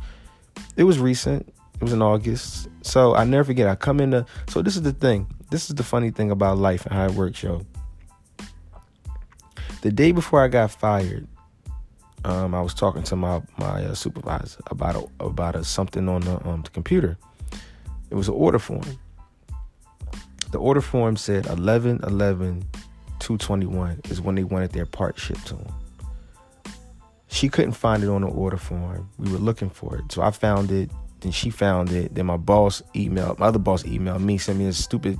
It 0.77 0.83
was 0.83 0.99
recent. 0.99 1.47
It 1.75 1.81
was 1.81 1.93
in 1.93 2.01
August. 2.01 2.69
So 2.81 3.15
I 3.15 3.25
never 3.25 3.43
forget. 3.43 3.67
I 3.67 3.75
come 3.75 3.99
in 3.99 4.11
the. 4.11 4.25
So 4.49 4.61
this 4.61 4.75
is 4.75 4.83
the 4.83 4.93
thing 4.93 5.27
this 5.49 5.69
is 5.69 5.75
the 5.75 5.83
funny 5.83 6.11
thing 6.11 6.31
about 6.31 6.57
life 6.57 6.85
and 6.85 6.93
how 6.93 7.05
it 7.05 7.11
works, 7.11 7.41
yo. 7.43 7.65
The 9.81 9.91
day 9.91 10.11
before 10.11 10.43
I 10.43 10.47
got 10.47 10.71
fired, 10.71 11.27
um, 12.23 12.55
I 12.55 12.61
was 12.61 12.73
talking 12.73 13.03
to 13.03 13.15
my 13.15 13.41
my 13.57 13.85
uh, 13.85 13.93
supervisor 13.93 14.59
about 14.71 14.95
a, 14.95 15.23
about 15.23 15.55
a, 15.55 15.63
something 15.63 16.09
on 16.09 16.21
the, 16.21 16.47
um, 16.47 16.63
the 16.63 16.71
computer. 16.71 17.17
It 18.09 18.15
was 18.15 18.27
an 18.27 18.33
order 18.33 18.59
form. 18.59 18.99
The 20.55 20.61
order 20.61 20.79
form 20.79 21.17
said 21.17 21.47
11 21.47 21.99
11 22.03 22.65
221 23.19 23.99
is 24.05 24.21
when 24.21 24.35
they 24.35 24.45
wanted 24.45 24.71
their 24.71 24.85
part 24.85 25.19
shipped 25.19 25.47
to 25.47 25.55
them. 25.55 25.73
She 27.27 27.49
couldn't 27.49 27.73
find 27.73 28.01
it 28.01 28.07
on 28.07 28.21
the 28.21 28.29
order 28.29 28.55
form. 28.55 29.09
We 29.17 29.29
were 29.29 29.37
looking 29.37 29.69
for 29.69 29.97
it. 29.97 30.09
So 30.13 30.21
I 30.21 30.31
found 30.31 30.71
it. 30.71 30.89
Then 31.19 31.33
she 31.33 31.49
found 31.49 31.91
it. 31.91 32.15
Then 32.15 32.27
my 32.27 32.37
boss 32.37 32.81
emailed, 32.93 33.37
my 33.37 33.47
other 33.47 33.59
boss 33.59 33.83
emailed 33.83 34.21
me, 34.21 34.37
sent 34.37 34.57
me 34.57 34.67
a 34.67 34.71
stupid 34.71 35.19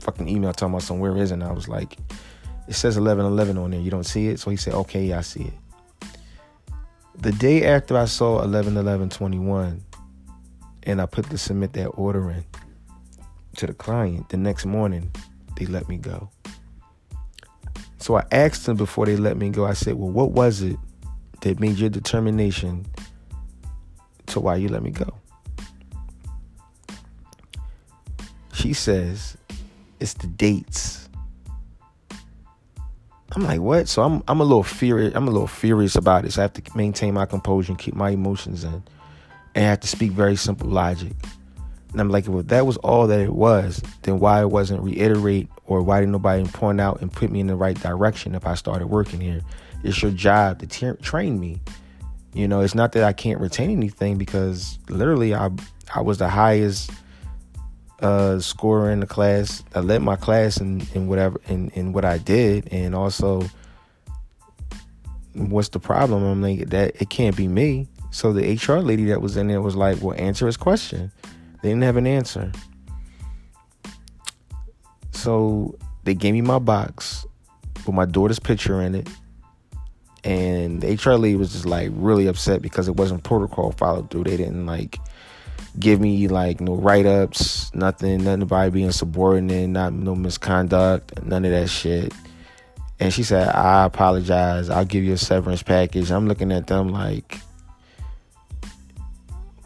fucking 0.00 0.28
email 0.28 0.52
talking 0.52 0.74
about 0.74 0.82
some 0.82 0.98
where 0.98 1.16
is 1.16 1.30
it? 1.30 1.34
And 1.34 1.44
I 1.44 1.52
was 1.52 1.68
like, 1.68 1.96
it 2.66 2.74
says 2.74 2.98
1111 2.98 3.56
on 3.58 3.70
there. 3.70 3.78
You 3.78 3.92
don't 3.92 4.02
see 4.02 4.26
it? 4.26 4.40
So 4.40 4.50
he 4.50 4.56
said, 4.56 4.74
okay, 4.74 5.04
yeah, 5.04 5.18
I 5.18 5.20
see 5.20 5.44
it. 5.44 6.08
The 7.14 7.30
day 7.30 7.64
after 7.64 7.96
I 7.96 8.06
saw 8.06 8.40
111121 8.40 9.84
and 10.82 11.00
I 11.00 11.06
put 11.06 11.26
the 11.26 11.38
submit 11.38 11.74
that 11.74 11.90
order 11.90 12.28
in 12.32 12.44
to 13.56 13.66
the 13.66 13.74
client, 13.74 14.28
the 14.28 14.36
next 14.36 14.66
morning 14.66 15.10
they 15.56 15.66
let 15.66 15.88
me 15.88 15.96
go. 15.96 16.30
So 17.98 18.16
I 18.16 18.24
asked 18.30 18.66
them 18.66 18.76
before 18.76 19.06
they 19.06 19.16
let 19.16 19.36
me 19.36 19.50
go, 19.50 19.66
I 19.66 19.72
said, 19.72 19.94
well, 19.94 20.10
what 20.10 20.30
was 20.30 20.62
it 20.62 20.76
that 21.40 21.58
made 21.58 21.76
your 21.76 21.90
determination 21.90 22.86
to 24.26 24.40
why 24.40 24.56
you 24.56 24.68
let 24.68 24.82
me 24.82 24.90
go? 24.90 25.12
She 28.52 28.72
says, 28.72 29.36
it's 30.00 30.14
the 30.14 30.26
dates. 30.26 31.08
I'm 33.32 33.42
like, 33.44 33.60
what? 33.60 33.88
So 33.88 34.02
I'm 34.02 34.22
I'm 34.28 34.40
a 34.40 34.44
little 34.44 34.62
furious. 34.62 35.14
I'm 35.14 35.28
a 35.28 35.30
little 35.30 35.46
furious 35.46 35.94
about 35.94 36.24
this. 36.24 36.38
I 36.38 36.42
have 36.42 36.54
to 36.54 36.62
maintain 36.76 37.12
my 37.12 37.26
composure 37.26 37.72
and 37.72 37.78
keep 37.78 37.94
my 37.94 38.10
emotions 38.10 38.64
in, 38.64 38.82
and 39.54 39.64
I 39.64 39.68
have 39.68 39.80
to 39.80 39.88
speak 39.88 40.12
very 40.12 40.36
simple 40.36 40.68
logic. 40.70 41.12
And 41.92 42.00
I'm 42.00 42.10
like, 42.10 42.28
if 42.28 42.46
that 42.48 42.66
was 42.66 42.76
all 42.78 43.06
that 43.06 43.20
it 43.20 43.32
was, 43.32 43.82
then 44.02 44.18
why 44.18 44.40
it 44.40 44.50
wasn't 44.50 44.82
reiterate 44.82 45.48
or 45.66 45.82
why 45.82 46.00
didn't 46.00 46.12
nobody 46.12 46.44
point 46.44 46.80
out 46.80 47.00
and 47.00 47.12
put 47.12 47.30
me 47.30 47.40
in 47.40 47.46
the 47.46 47.56
right 47.56 47.78
direction 47.80 48.34
if 48.34 48.46
I 48.46 48.54
started 48.54 48.88
working 48.88 49.20
here? 49.20 49.40
It's 49.82 50.02
your 50.02 50.10
job 50.10 50.58
to 50.60 50.66
t- 50.66 51.02
train 51.02 51.38
me. 51.40 51.60
You 52.34 52.48
know, 52.48 52.60
it's 52.60 52.74
not 52.74 52.92
that 52.92 53.04
I 53.04 53.12
can't 53.12 53.40
retain 53.40 53.70
anything 53.70 54.18
because 54.18 54.78
literally 54.88 55.34
I 55.34 55.50
I 55.94 56.00
was 56.02 56.18
the 56.18 56.28
highest 56.28 56.90
uh, 58.00 58.38
scorer 58.40 58.90
in 58.90 59.00
the 59.00 59.06
class. 59.06 59.62
I 59.74 59.80
led 59.80 60.02
my 60.02 60.16
class 60.16 60.60
in, 60.60 60.86
in 60.94 61.08
whatever 61.08 61.40
in, 61.48 61.70
in 61.70 61.92
what 61.92 62.04
I 62.04 62.18
did, 62.18 62.68
and 62.70 62.94
also 62.94 63.42
what's 65.34 65.68
the 65.70 65.78
problem? 65.78 66.24
I'm 66.24 66.42
like 66.42 66.68
that 66.70 67.00
it 67.00 67.10
can't 67.10 67.36
be 67.36 67.48
me. 67.48 67.88
So 68.10 68.32
the 68.32 68.54
HR 68.54 68.80
lady 68.80 69.06
that 69.06 69.20
was 69.20 69.36
in 69.36 69.48
there 69.48 69.60
was 69.60 69.76
like, 69.76 70.02
"Well, 70.02 70.14
answer 70.18 70.46
his 70.46 70.56
question." 70.56 71.12
They 71.62 71.70
didn't 71.70 71.82
have 71.82 71.96
an 71.96 72.06
answer, 72.06 72.52
so 75.10 75.76
they 76.04 76.14
gave 76.14 76.34
me 76.34 76.40
my 76.40 76.58
box, 76.58 77.26
with 77.86 77.94
my 77.94 78.04
daughter's 78.04 78.38
picture 78.38 78.80
in 78.80 78.94
it. 78.94 79.08
And 80.24 80.80
the 80.80 80.94
HR 80.94 81.14
lead 81.14 81.36
was 81.36 81.52
just 81.52 81.66
like 81.66 81.90
really 81.94 82.26
upset 82.26 82.60
because 82.60 82.88
it 82.88 82.96
wasn't 82.96 83.22
protocol 83.22 83.72
followed 83.72 84.10
through. 84.10 84.24
They 84.24 84.36
didn't 84.36 84.66
like 84.66 84.98
give 85.78 86.00
me 86.00 86.28
like 86.28 86.60
no 86.60 86.74
write 86.74 87.06
ups, 87.06 87.74
nothing, 87.74 88.24
nothing 88.24 88.42
about 88.42 88.72
being 88.72 88.90
subordinate, 88.92 89.68
not 89.68 89.92
no 89.92 90.14
misconduct, 90.14 91.22
none 91.22 91.44
of 91.44 91.50
that 91.50 91.68
shit. 91.68 92.12
And 92.98 93.12
she 93.12 93.22
said, 93.22 93.48
I 93.48 93.84
apologize. 93.84 94.70
I'll 94.70 94.84
give 94.84 95.04
you 95.04 95.12
a 95.12 95.18
severance 95.18 95.62
package. 95.62 96.10
I'm 96.10 96.26
looking 96.26 96.50
at 96.50 96.66
them 96.66 96.88
like, 96.88 97.40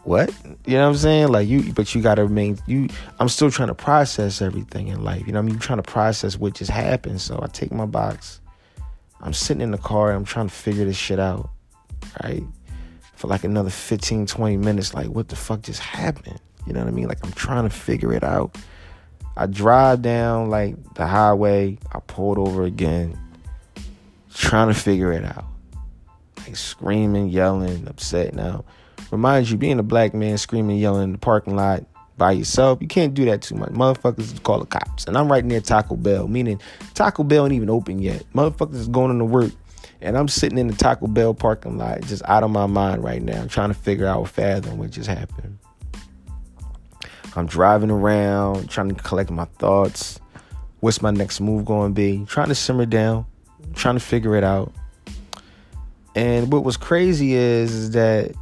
what? 0.03 0.33
You 0.65 0.77
know 0.77 0.83
what 0.83 0.89
I'm 0.89 0.97
saying? 0.97 1.27
Like 1.29 1.47
you, 1.47 1.73
but 1.73 1.93
you 1.93 2.01
gotta 2.01 2.23
remain. 2.23 2.57
You, 2.65 2.89
I'm 3.19 3.29
still 3.29 3.51
trying 3.51 3.67
to 3.67 3.75
process 3.75 4.41
everything 4.41 4.87
in 4.87 5.03
life. 5.03 5.25
You 5.27 5.33
know, 5.33 5.39
what 5.39 5.49
I 5.49 5.51
mean, 5.51 5.59
trying 5.59 5.81
to 5.81 5.89
process 5.89 6.37
what 6.37 6.55
just 6.55 6.71
happened. 6.71 7.21
So 7.21 7.39
I 7.41 7.47
take 7.47 7.71
my 7.71 7.85
box. 7.85 8.41
I'm 9.21 9.33
sitting 9.33 9.61
in 9.61 9.71
the 9.71 9.77
car. 9.77 10.11
I'm 10.11 10.25
trying 10.25 10.47
to 10.47 10.53
figure 10.53 10.85
this 10.85 10.97
shit 10.97 11.19
out, 11.19 11.49
right? 12.23 12.43
For 13.15 13.27
like 13.27 13.43
another 13.43 13.69
15, 13.69 14.25
20 14.25 14.57
minutes. 14.57 14.95
Like, 14.95 15.07
what 15.07 15.29
the 15.29 15.35
fuck 15.35 15.61
just 15.61 15.79
happened? 15.79 16.39
You 16.65 16.73
know 16.73 16.79
what 16.79 16.87
I 16.87 16.91
mean? 16.91 17.07
Like 17.07 17.23
I'm 17.23 17.31
trying 17.33 17.63
to 17.63 17.75
figure 17.75 18.13
it 18.13 18.23
out. 18.23 18.57
I 19.37 19.45
drive 19.45 20.01
down 20.01 20.49
like 20.49 20.93
the 20.95 21.05
highway. 21.05 21.77
I 21.91 21.99
pulled 21.99 22.37
over 22.37 22.63
again, 22.63 23.17
trying 24.33 24.67
to 24.67 24.73
figure 24.73 25.11
it 25.13 25.23
out. 25.23 25.45
Like 26.39 26.55
screaming, 26.55 27.29
yelling, 27.29 27.87
upset. 27.87 28.33
Now, 28.33 28.65
remind 29.11 29.49
you, 29.49 29.57
being 29.57 29.77
a 29.77 29.83
black 29.83 30.13
man 30.13 30.37
screaming, 30.37 30.77
yelling 30.77 31.03
in 31.03 31.11
the 31.11 31.17
parking 31.17 31.55
lot 31.55 31.83
by 32.17 32.31
yourself, 32.31 32.81
you 32.81 32.87
can't 32.87 33.13
do 33.13 33.25
that 33.25 33.41
too 33.41 33.55
much. 33.55 33.69
Motherfuckers 33.69 34.41
call 34.43 34.59
the 34.59 34.65
cops. 34.65 35.05
And 35.05 35.17
I'm 35.17 35.31
right 35.31 35.45
near 35.45 35.61
Taco 35.61 35.95
Bell, 35.95 36.27
meaning 36.27 36.59
Taco 36.93 37.23
Bell 37.23 37.45
ain't 37.45 37.53
even 37.53 37.69
open 37.69 37.99
yet. 37.99 38.23
Motherfuckers 38.33 38.75
is 38.75 38.87
going 38.87 39.17
to 39.17 39.25
work. 39.25 39.51
And 40.01 40.17
I'm 40.17 40.27
sitting 40.27 40.57
in 40.57 40.67
the 40.67 40.75
Taco 40.75 41.07
Bell 41.07 41.33
parking 41.33 41.77
lot, 41.77 42.01
just 42.01 42.23
out 42.25 42.43
of 42.43 42.49
my 42.49 42.65
mind 42.65 43.03
right 43.03 43.21
now, 43.21 43.45
trying 43.45 43.69
to 43.69 43.75
figure 43.75 44.07
out, 44.07 44.27
fathom 44.27 44.77
what 44.77 44.89
just 44.89 45.07
happened. 45.07 45.59
I'm 47.35 47.45
driving 47.45 47.91
around, 47.91 48.69
trying 48.69 48.89
to 48.89 48.95
collect 48.95 49.29
my 49.29 49.45
thoughts. 49.59 50.19
What's 50.79 51.01
my 51.01 51.11
next 51.11 51.39
move 51.39 51.65
going 51.65 51.91
to 51.91 51.95
be? 51.95 52.25
Trying 52.27 52.47
to 52.47 52.55
simmer 52.55 52.85
down, 52.85 53.25
trying 53.75 53.95
to 53.95 53.99
figure 53.99 54.35
it 54.35 54.43
out. 54.43 54.73
And 56.15 56.51
what 56.51 56.63
was 56.63 56.75
crazy 56.75 57.35
is, 57.35 57.71
is 57.71 57.91
that 57.91 58.33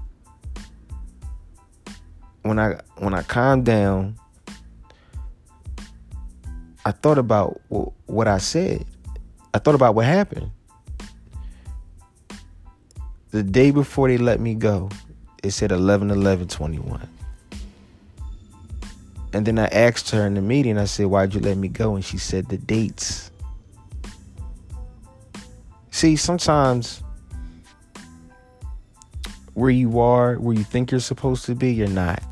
when 2.44 2.60
I 2.60 2.80
when 2.98 3.14
I 3.14 3.24
calmed 3.24 3.66
down, 3.66 4.16
I 6.86 6.92
thought 6.92 7.18
about 7.18 7.62
what 8.06 8.28
I 8.28 8.38
said. 8.38 8.86
I 9.54 9.60
thought 9.60 9.76
about 9.76 9.96
what 9.96 10.06
happened. 10.06 10.52
The 13.32 13.44
day 13.44 13.72
before 13.72 14.08
they 14.08 14.18
let 14.18 14.40
me 14.40 14.56
go, 14.56 14.90
it 15.44 15.52
said 15.52 15.72
11 15.72 16.12
11 16.12 16.48
21. 16.48 17.08
And 19.34 19.46
then 19.46 19.60
I 19.60 19.68
asked 19.68 20.10
her 20.10 20.26
in 20.26 20.34
the 20.34 20.42
meeting, 20.42 20.78
I 20.78 20.86
said, 20.86 21.06
Why'd 21.06 21.36
you 21.36 21.40
let 21.40 21.58
me 21.58 21.68
go? 21.68 21.96
And 21.96 22.04
she 22.04 22.18
said, 22.18 22.50
The 22.50 22.58
dates. 22.58 23.30
See, 25.92 26.16
sometimes 26.16 27.04
where 29.54 29.70
you 29.70 30.00
are, 30.00 30.36
where 30.36 30.56
you 30.56 30.64
think 30.64 30.92
you're 30.92 31.00
supposed 31.00 31.46
to 31.46 31.56
be, 31.56 31.74
you're 31.74 31.88
not. 31.88 32.24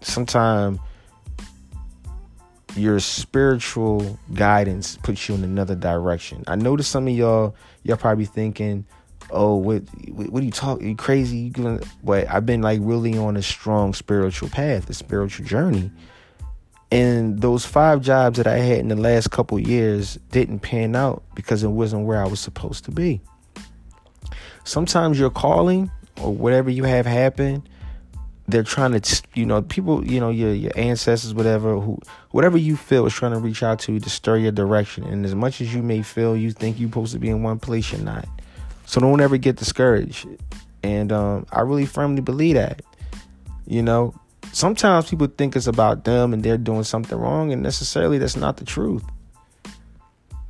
Sometimes 0.00 0.78
your 2.76 3.00
spiritual 3.00 4.18
guidance 4.34 4.96
puts 5.02 5.28
you 5.28 5.34
in 5.34 5.44
another 5.44 5.74
direction. 5.74 6.44
I 6.46 6.56
noticed 6.56 6.90
some 6.90 7.08
of 7.08 7.14
y'all, 7.14 7.54
y'all 7.82 7.96
probably 7.96 8.24
thinking, 8.24 8.84
oh, 9.30 9.56
what, 9.56 9.82
what 10.08 10.42
are 10.42 10.46
you 10.46 10.52
talking? 10.52 10.88
You 10.88 10.96
crazy? 10.96 11.36
You 11.36 11.50
gonna, 11.50 11.80
but 12.02 12.28
I've 12.28 12.46
been 12.46 12.62
like 12.62 12.80
really 12.82 13.16
on 13.18 13.36
a 13.36 13.42
strong 13.42 13.94
spiritual 13.94 14.48
path, 14.48 14.88
a 14.88 14.94
spiritual 14.94 15.46
journey. 15.46 15.90
And 16.92 17.40
those 17.40 17.64
five 17.64 18.00
jobs 18.00 18.36
that 18.38 18.48
I 18.48 18.58
had 18.58 18.78
in 18.78 18.88
the 18.88 18.96
last 18.96 19.30
couple 19.30 19.58
years 19.60 20.18
didn't 20.32 20.60
pan 20.60 20.96
out 20.96 21.22
because 21.34 21.62
it 21.62 21.68
wasn't 21.68 22.04
where 22.04 22.22
I 22.22 22.26
was 22.26 22.40
supposed 22.40 22.84
to 22.86 22.90
be. 22.90 23.20
Sometimes 24.64 25.18
your 25.18 25.30
calling 25.30 25.90
or 26.22 26.34
whatever 26.34 26.70
you 26.70 26.84
have 26.84 27.06
happen, 27.06 27.66
they're 28.48 28.62
trying 28.62 28.98
to, 28.98 29.22
you 29.34 29.46
know, 29.46 29.62
people, 29.62 30.04
you 30.04 30.20
know, 30.20 30.30
your 30.30 30.52
your 30.52 30.72
ancestors, 30.76 31.32
whatever, 31.34 31.78
who, 31.78 31.98
whatever 32.30 32.58
you 32.58 32.76
feel 32.76 33.06
is 33.06 33.14
trying 33.14 33.32
to 33.32 33.38
reach 33.38 33.62
out 33.62 33.78
to 33.80 33.92
you 33.92 34.00
to 34.00 34.10
stir 34.10 34.38
your 34.38 34.52
direction. 34.52 35.04
And 35.04 35.24
as 35.24 35.34
much 35.34 35.60
as 35.60 35.72
you 35.74 35.82
may 35.82 36.02
feel 36.02 36.36
you 36.36 36.50
think 36.50 36.78
you're 36.78 36.88
supposed 36.88 37.12
to 37.12 37.18
be 37.18 37.30
in 37.30 37.42
one 37.42 37.58
place, 37.58 37.92
you're 37.92 38.00
not. 38.00 38.28
So 38.86 39.00
don't 39.00 39.20
ever 39.20 39.36
get 39.36 39.56
discouraged. 39.56 40.26
And 40.82 41.12
um, 41.12 41.46
I 41.52 41.60
really 41.60 41.86
firmly 41.86 42.22
believe 42.22 42.56
that. 42.56 42.82
You 43.66 43.82
know, 43.82 44.14
sometimes 44.52 45.08
people 45.08 45.28
think 45.28 45.54
it's 45.54 45.68
about 45.68 46.04
them 46.04 46.32
and 46.32 46.42
they're 46.42 46.58
doing 46.58 46.82
something 46.82 47.16
wrong, 47.16 47.52
and 47.52 47.62
necessarily 47.62 48.18
that's 48.18 48.36
not 48.36 48.56
the 48.56 48.64
truth. 48.64 49.04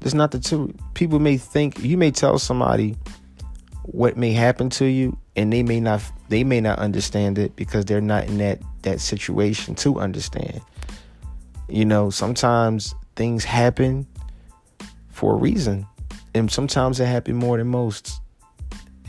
That's 0.01 0.15
not 0.15 0.31
the 0.31 0.41
truth. 0.41 0.75
People 0.95 1.19
may 1.19 1.37
think 1.37 1.81
you 1.81 1.99
may 1.99 2.11
tell 2.11 2.39
somebody 2.39 2.97
what 3.93 4.17
may 4.17 4.33
happen 4.33 4.71
to 4.71 4.85
you, 4.85 5.19
and 5.37 5.53
they 5.53 5.63
may 5.63 5.81
not 5.81 6.03
they 6.29 6.45
may 6.45 6.61
not 6.61 6.79
understand 6.79 7.39
it 7.39 7.57
because 7.57 7.85
they're 7.85 8.01
not 8.01 8.25
in 8.25 8.39
that 8.39 8.61
that 8.83 9.01
situation 9.01 9.75
to 9.77 9.99
understand. 9.99 10.61
You 11.69 11.85
know, 11.85 12.11
sometimes 12.11 12.95
things 13.17 13.45
happen 13.45 14.07
for 15.11 15.35
a 15.35 15.37
reason, 15.37 15.87
and 16.35 16.51
sometimes 16.51 17.01
it 17.01 17.07
happen 17.07 17.37
more 17.37 17.59
than 17.59 17.69
most 17.69 18.21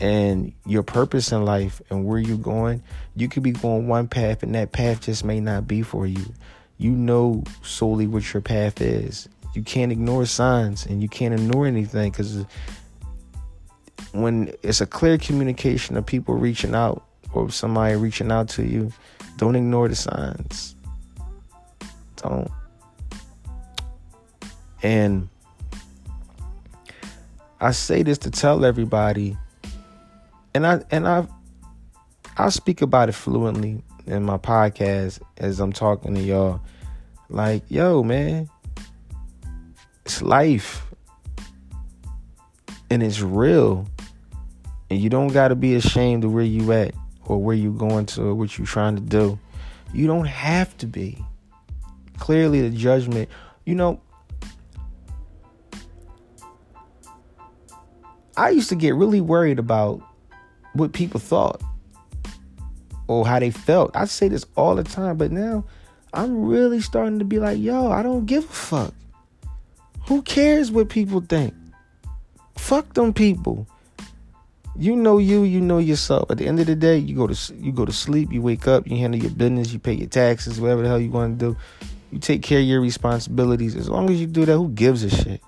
and 0.02 0.52
your 0.66 0.82
purpose 0.82 1.30
in 1.30 1.44
life 1.44 1.80
and 1.88 2.04
where 2.04 2.18
you're 2.18 2.36
going, 2.36 2.82
you 3.14 3.28
could 3.28 3.44
be 3.44 3.52
going 3.52 3.86
one 3.86 4.08
path 4.08 4.42
and 4.42 4.52
that 4.56 4.72
path 4.72 5.02
just 5.02 5.24
may 5.24 5.38
not 5.38 5.68
be 5.68 5.80
for 5.80 6.08
you. 6.08 6.24
You 6.76 6.90
know 6.90 7.44
solely 7.62 8.08
what 8.08 8.34
your 8.34 8.40
path 8.40 8.80
is. 8.80 9.28
You 9.54 9.62
can't 9.62 9.92
ignore 9.92 10.26
signs 10.26 10.86
and 10.86 11.00
you 11.00 11.08
can't 11.08 11.34
ignore 11.34 11.66
anything 11.66 12.10
because 12.10 12.44
when 14.12 14.52
it's 14.62 14.80
a 14.80 14.86
clear 14.86 15.18
communication 15.18 15.96
of 15.96 16.06
people 16.06 16.34
reaching 16.34 16.74
out 16.74 17.04
or 17.32 17.50
somebody 17.50 17.96
reaching 17.96 18.30
out 18.30 18.48
to 18.50 18.66
you, 18.66 18.92
don't 19.36 19.56
ignore 19.56 19.88
the 19.88 19.96
signs. 19.96 20.76
Don't. 22.16 22.50
And 24.82 25.28
I 27.60 27.70
say 27.70 28.02
this 28.02 28.18
to 28.18 28.30
tell 28.30 28.64
everybody 28.64 29.36
and 30.54 30.66
I 30.66 30.82
and 30.90 31.08
I 31.08 31.26
I 32.36 32.48
speak 32.48 32.82
about 32.82 33.08
it 33.08 33.12
fluently 33.12 33.82
in 34.06 34.24
my 34.24 34.38
podcast 34.38 35.20
as 35.38 35.60
I'm 35.60 35.72
talking 35.72 36.14
to 36.14 36.20
y'all. 36.20 36.60
Like, 37.28 37.62
yo, 37.68 38.02
man, 38.02 38.48
it's 40.04 40.22
life. 40.22 40.86
And 42.90 43.02
it's 43.02 43.20
real. 43.20 43.86
And 44.92 45.00
you 45.00 45.08
don't 45.08 45.28
gotta 45.28 45.54
be 45.54 45.74
ashamed 45.74 46.22
of 46.22 46.34
where 46.34 46.44
you 46.44 46.70
at 46.72 46.94
or 47.24 47.42
where 47.42 47.56
you 47.56 47.72
going 47.72 48.04
to 48.04 48.24
or 48.24 48.34
what 48.34 48.58
you 48.58 48.66
trying 48.66 48.94
to 48.94 49.00
do. 49.00 49.38
You 49.94 50.06
don't 50.06 50.26
have 50.26 50.76
to 50.78 50.86
be. 50.86 51.16
Clearly 52.18 52.60
the 52.60 52.76
judgment, 52.76 53.30
you 53.64 53.74
know, 53.74 54.02
I 58.36 58.50
used 58.50 58.68
to 58.68 58.74
get 58.74 58.94
really 58.94 59.22
worried 59.22 59.58
about 59.58 60.02
what 60.74 60.92
people 60.92 61.20
thought 61.20 61.62
or 63.06 63.26
how 63.26 63.38
they 63.38 63.50
felt. 63.50 63.92
I 63.96 64.04
say 64.04 64.28
this 64.28 64.44
all 64.56 64.74
the 64.74 64.84
time, 64.84 65.16
but 65.16 65.32
now 65.32 65.64
I'm 66.12 66.44
really 66.44 66.82
starting 66.82 67.18
to 67.18 67.24
be 67.24 67.38
like, 67.38 67.58
yo, 67.58 67.90
I 67.90 68.02
don't 68.02 68.26
give 68.26 68.44
a 68.44 68.48
fuck. 68.48 68.94
Who 70.08 70.20
cares 70.20 70.70
what 70.70 70.90
people 70.90 71.22
think? 71.22 71.54
Fuck 72.58 72.92
them 72.92 73.14
people. 73.14 73.66
You 74.74 74.96
know 74.96 75.18
you, 75.18 75.42
you 75.42 75.60
know 75.60 75.78
yourself. 75.78 76.30
At 76.30 76.38
the 76.38 76.46
end 76.46 76.58
of 76.60 76.66
the 76.66 76.74
day, 76.74 76.96
you 76.96 77.14
go 77.14 77.26
to 77.26 77.54
you 77.54 77.72
go 77.72 77.84
to 77.84 77.92
sleep, 77.92 78.32
you 78.32 78.40
wake 78.40 78.66
up, 78.66 78.86
you 78.86 78.96
handle 78.96 79.20
your 79.20 79.30
business, 79.30 79.72
you 79.72 79.78
pay 79.78 79.92
your 79.92 80.08
taxes, 80.08 80.60
whatever 80.60 80.82
the 80.82 80.88
hell 80.88 81.00
you 81.00 81.10
want 81.10 81.38
to 81.38 81.52
do. 81.52 81.56
You 82.10 82.18
take 82.18 82.42
care 82.42 82.58
of 82.58 82.64
your 82.64 82.80
responsibilities. 82.80 83.76
As 83.76 83.88
long 83.88 84.10
as 84.10 84.20
you 84.20 84.26
do 84.26 84.44
that, 84.44 84.56
who 84.56 84.70
gives 84.70 85.02
a 85.02 85.10
shit? 85.10 85.42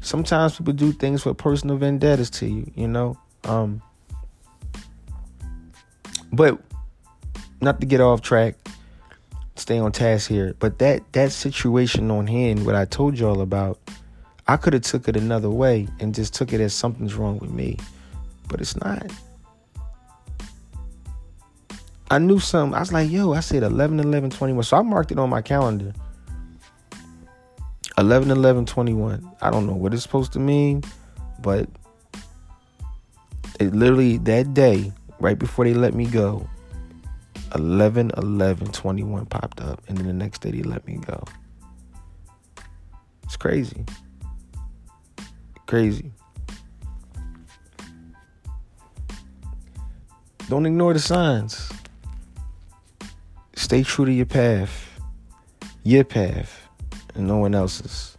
Sometimes 0.00 0.56
people 0.58 0.72
do 0.72 0.92
things 0.92 1.22
for 1.22 1.32
personal 1.32 1.76
vendettas 1.76 2.28
to 2.30 2.46
you, 2.46 2.70
you 2.74 2.88
know. 2.88 3.16
Um, 3.44 3.80
but 6.32 6.58
not 7.60 7.80
to 7.80 7.86
get 7.86 8.00
off 8.00 8.20
track, 8.20 8.56
stay 9.56 9.78
on 9.78 9.92
task 9.92 10.28
here. 10.28 10.54
But 10.58 10.78
that 10.78 11.10
that 11.12 11.32
situation 11.32 12.10
on 12.10 12.26
hand, 12.26 12.66
what 12.66 12.74
I 12.74 12.84
told 12.84 13.18
y'all 13.18 13.40
about, 13.40 13.78
I 14.48 14.56
could 14.56 14.72
have 14.72 14.82
took 14.82 15.08
it 15.08 15.16
another 15.16 15.50
way 15.50 15.88
and 16.00 16.14
just 16.14 16.34
took 16.34 16.52
it 16.52 16.60
as 16.60 16.74
something's 16.74 17.14
wrong 17.14 17.38
with 17.38 17.50
me, 17.50 17.78
but 18.52 18.60
it's 18.60 18.76
not. 18.76 19.10
I 22.10 22.18
knew 22.18 22.38
something. 22.38 22.76
I 22.76 22.80
was 22.80 22.92
like, 22.92 23.10
yo, 23.10 23.32
I 23.32 23.40
said 23.40 23.62
11, 23.62 23.98
11, 23.98 24.30
21. 24.30 24.62
So 24.64 24.76
I 24.76 24.82
marked 24.82 25.10
it 25.10 25.18
on 25.18 25.30
my 25.30 25.40
calendar. 25.40 25.94
11 27.98 28.30
11 28.30 28.66
21. 28.66 29.30
I 29.40 29.50
don't 29.50 29.66
know 29.66 29.74
what 29.74 29.94
it's 29.94 30.02
supposed 30.02 30.32
to 30.34 30.38
mean, 30.38 30.82
but 31.40 31.68
it 33.58 33.74
literally 33.74 34.18
that 34.18 34.54
day, 34.54 34.92
right 35.20 35.38
before 35.38 35.64
they 35.64 35.74
let 35.74 35.94
me 35.94 36.06
go, 36.06 36.48
11 37.54 38.12
11 38.16 38.66
21 38.68 39.26
popped 39.26 39.60
up, 39.60 39.82
and 39.88 39.96
then 39.96 40.06
the 40.06 40.12
next 40.12 40.40
day 40.42 40.50
they 40.50 40.62
let 40.62 40.86
me 40.86 40.96
go. 41.06 41.22
It's 43.24 43.36
crazy. 43.36 43.84
Crazy. 45.66 46.12
Don't 50.52 50.66
ignore 50.66 50.92
the 50.92 50.98
signs. 50.98 51.72
Stay 53.54 53.82
true 53.82 54.04
to 54.04 54.12
your 54.12 54.26
path. 54.26 55.00
Your 55.82 56.04
path. 56.04 56.68
And 57.14 57.26
no 57.26 57.38
one 57.38 57.54
else's. 57.54 58.18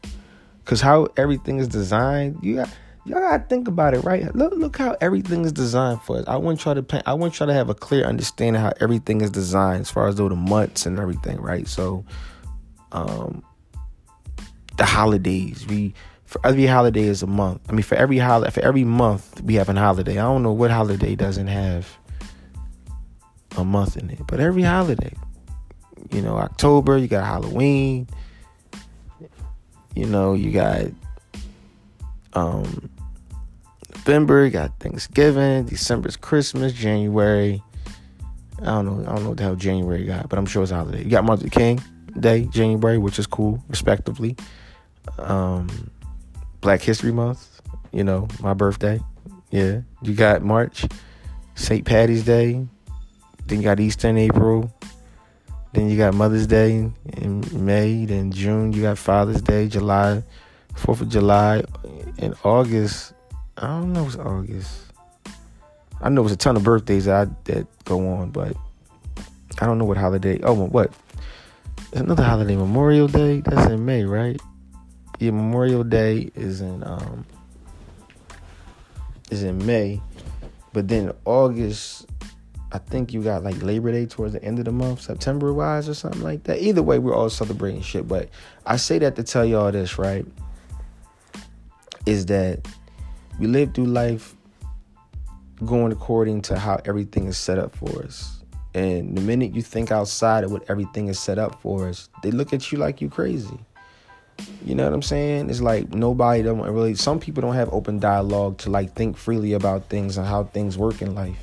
Cause 0.66 0.82
how 0.82 1.10
everything 1.16 1.60
is 1.60 1.68
designed, 1.68 2.40
you 2.42 2.56
got 2.56 2.70
y'all 3.06 3.20
gotta 3.20 3.44
think 3.44 3.68
about 3.68 3.94
it, 3.94 4.00
right? 4.00 4.36
Look, 4.36 4.52
look 4.56 4.78
how 4.78 4.98
everything 5.00 5.46
is 5.46 5.52
designed 5.52 6.02
for 6.02 6.18
us. 6.18 6.24
I 6.28 6.38
want 6.38 6.66
y'all 6.66 6.74
to 6.74 6.82
paint, 6.82 7.04
I 7.06 7.14
want 7.14 7.38
y'all 7.38 7.50
to 7.50 7.54
have 7.54 7.70
a 7.70 7.76
clear 7.76 8.04
understanding 8.04 8.60
how 8.60 8.74
everything 8.82 9.22
is 9.22 9.30
designed 9.30 9.82
as 9.82 9.92
far 9.92 10.08
as 10.08 10.16
though 10.16 10.28
the 10.28 10.36
months 10.36 10.88
and 10.88 10.98
everything, 10.98 11.40
right? 11.40 11.68
So 11.68 12.04
um 12.94 13.44
the 14.78 14.86
holidays. 14.86 15.68
We 15.68 15.94
for 16.26 16.42
every 16.44 16.66
holiday 16.66 17.04
is 17.04 17.22
a 17.22 17.28
month. 17.28 17.62
I 17.70 17.74
mean 17.74 17.84
for 17.84 17.94
every 17.94 18.18
holiday 18.18 18.50
for 18.50 18.62
every 18.62 18.86
month 18.86 19.40
we 19.44 19.54
have 19.54 19.70
a 19.70 19.74
holiday. 19.76 20.14
I 20.14 20.24
don't 20.24 20.42
know 20.42 20.52
what 20.52 20.72
holiday 20.72 21.14
doesn't 21.14 21.46
have 21.46 21.96
a 23.58 23.64
month 23.64 23.98
in 23.98 24.10
it. 24.10 24.20
But 24.28 24.40
every 24.40 24.64
holiday, 24.64 25.14
you 26.12 26.22
know, 26.22 26.38
October, 26.38 26.98
you 26.98 27.08
got 27.08 27.26
Halloween, 27.26 28.08
you 29.96 30.06
know, 30.06 30.34
you 30.34 30.52
got 30.52 30.86
um 32.34 32.90
November, 33.96 34.46
you 34.46 34.52
got 34.52 34.78
Thanksgiving, 34.80 35.66
December's 35.66 36.18
Christmas, 36.18 36.74
January. 36.74 37.64
I 38.62 38.66
don't 38.66 38.86
know, 38.86 39.10
I 39.10 39.16
don't 39.16 39.24
know 39.24 39.30
what 39.30 39.38
the 39.38 39.44
hell 39.44 39.56
January 39.56 40.06
got, 40.06 40.30
but 40.30 40.38
I'm 40.38 40.46
sure 40.46 40.64
it's 40.64 40.72
holiday. 40.72 41.04
You 41.04 41.10
got 41.10 41.24
Martin 41.24 41.46
Luther 41.46 41.60
King 41.60 41.84
Day, 42.20 42.46
January, 42.46 42.98
which 42.98 43.20
is 43.20 43.28
cool, 43.28 43.64
respectively. 43.70 44.36
Um 45.20 45.92
Black 46.62 46.82
History 46.82 47.12
Month, 47.12 47.62
you 47.92 48.04
know, 48.04 48.28
my 48.40 48.54
birthday. 48.54 49.00
Yeah. 49.52 49.82
You 50.02 50.14
got 50.14 50.42
March, 50.42 50.86
St. 51.56 51.86
Patty's 51.86 52.24
Day, 52.24 52.66
then 53.48 53.60
you 53.60 53.64
got 53.64 53.80
Easter 53.80 54.10
in 54.10 54.18
April. 54.18 54.74
Then 55.74 55.90
you 55.90 55.98
got 55.98 56.14
Mother's 56.14 56.46
Day 56.46 56.90
in 57.18 57.44
May. 57.52 58.06
Then 58.06 58.32
June 58.32 58.74
you 58.74 58.84
got 58.84 58.98
Father's 58.98 59.42
Day. 59.42 59.68
July, 59.68 60.24
Fourth 60.76 61.02
of 61.02 61.10
July. 61.10 61.64
In 62.20 62.36
August, 62.44 63.14
I 63.58 63.68
don't 63.68 63.92
know 63.92 64.06
it's 64.06 64.16
August. 64.16 64.72
I 66.02 66.10
know 66.10 66.24
it's 66.24 66.34
a 66.34 66.38
ton 66.38 66.58
of 66.58 66.64
birthdays 66.64 67.06
that, 67.06 67.28
I, 67.28 67.32
that 67.46 67.86
go 67.86 68.08
on, 68.14 68.32
but 68.32 68.56
I 69.60 69.66
don't 69.66 69.78
know 69.78 69.86
what 69.86 69.98
holiday. 69.98 70.40
Oh, 70.44 70.54
what? 70.54 70.94
Another 71.94 72.24
holiday, 72.24 72.56
Memorial 72.56 73.08
Day. 73.08 73.42
That's 73.42 73.72
in 73.72 73.86
May, 73.86 74.04
right? 74.04 74.40
Yeah, 75.20 75.32
Memorial 75.32 75.84
Day 75.84 76.32
is 76.36 76.62
in 76.62 76.84
um 76.84 77.26
is 79.32 79.44
in 79.44 79.66
May, 79.66 80.02
but 80.74 80.88
then 80.88 81.12
August 81.26 82.08
I 82.74 82.80
think 82.80 83.14
you 83.14 83.22
got 83.22 83.44
like 83.44 83.62
Labor 83.62 83.92
Day 83.92 84.08
towards 84.08 84.34
the 84.34 84.44
end 84.44 84.58
of 84.58 84.66
the 84.66 84.72
month, 84.72 85.02
September 85.02 85.54
wise 85.54 85.88
or 85.88 85.94
something 85.94 86.24
like 86.24 86.44
that. 86.46 86.60
Either 86.60 86.82
way, 86.82 86.98
we're 86.98 87.14
all 87.14 87.30
celebrating 87.30 87.82
shit. 87.82 88.08
But 88.08 88.30
I 88.66 88.78
say 88.78 88.98
that 89.00 89.16
to 89.16 89.24
tell 89.24 89.46
y'all 89.46 89.72
this, 89.72 90.00
right? 90.00 90.26
Is 92.08 92.26
that 92.26 92.68
we 93.40 93.46
live 93.46 93.76
through 93.76 93.86
life 93.86 94.36
going 95.64 95.92
according 95.92 96.42
to 96.42 96.58
how 96.58 96.82
everything 96.86 97.28
is 97.28 97.38
set 97.38 97.60
up 97.60 97.76
for 97.76 98.04
us. 98.04 98.42
And 98.74 99.16
the 99.16 99.22
minute 99.22 99.54
you 99.54 99.62
think 99.62 99.92
outside 99.92 100.44
of 100.44 100.52
what 100.52 100.64
everything 100.68 101.08
is 101.08 101.20
set 101.20 101.38
up 101.38 101.62
for 101.62 101.88
us, 101.88 102.10
they 102.24 102.32
look 102.32 102.54
at 102.54 102.72
you 102.72 102.80
like 102.80 103.02
you 103.02 103.10
crazy. 103.10 103.60
You 104.66 104.74
know 104.74 104.86
what 104.86 104.94
I'm 104.94 105.04
saying? 105.04 105.52
It's 105.52 105.62
like 105.62 105.94
nobody 105.94 106.42
don't 106.42 106.60
really 106.60 106.96
some 106.96 107.20
people 107.20 107.42
don't 107.42 107.54
have 107.54 107.72
open 107.72 108.00
dialogue 108.00 108.58
to 108.60 108.72
like 108.72 108.94
think 108.94 109.16
freely 109.16 109.54
about 109.54 109.90
things 109.90 110.18
and 110.18 110.26
how 110.26 110.46
things 110.46 110.76
work 110.76 111.04
in 111.04 111.14
life. 111.14 111.38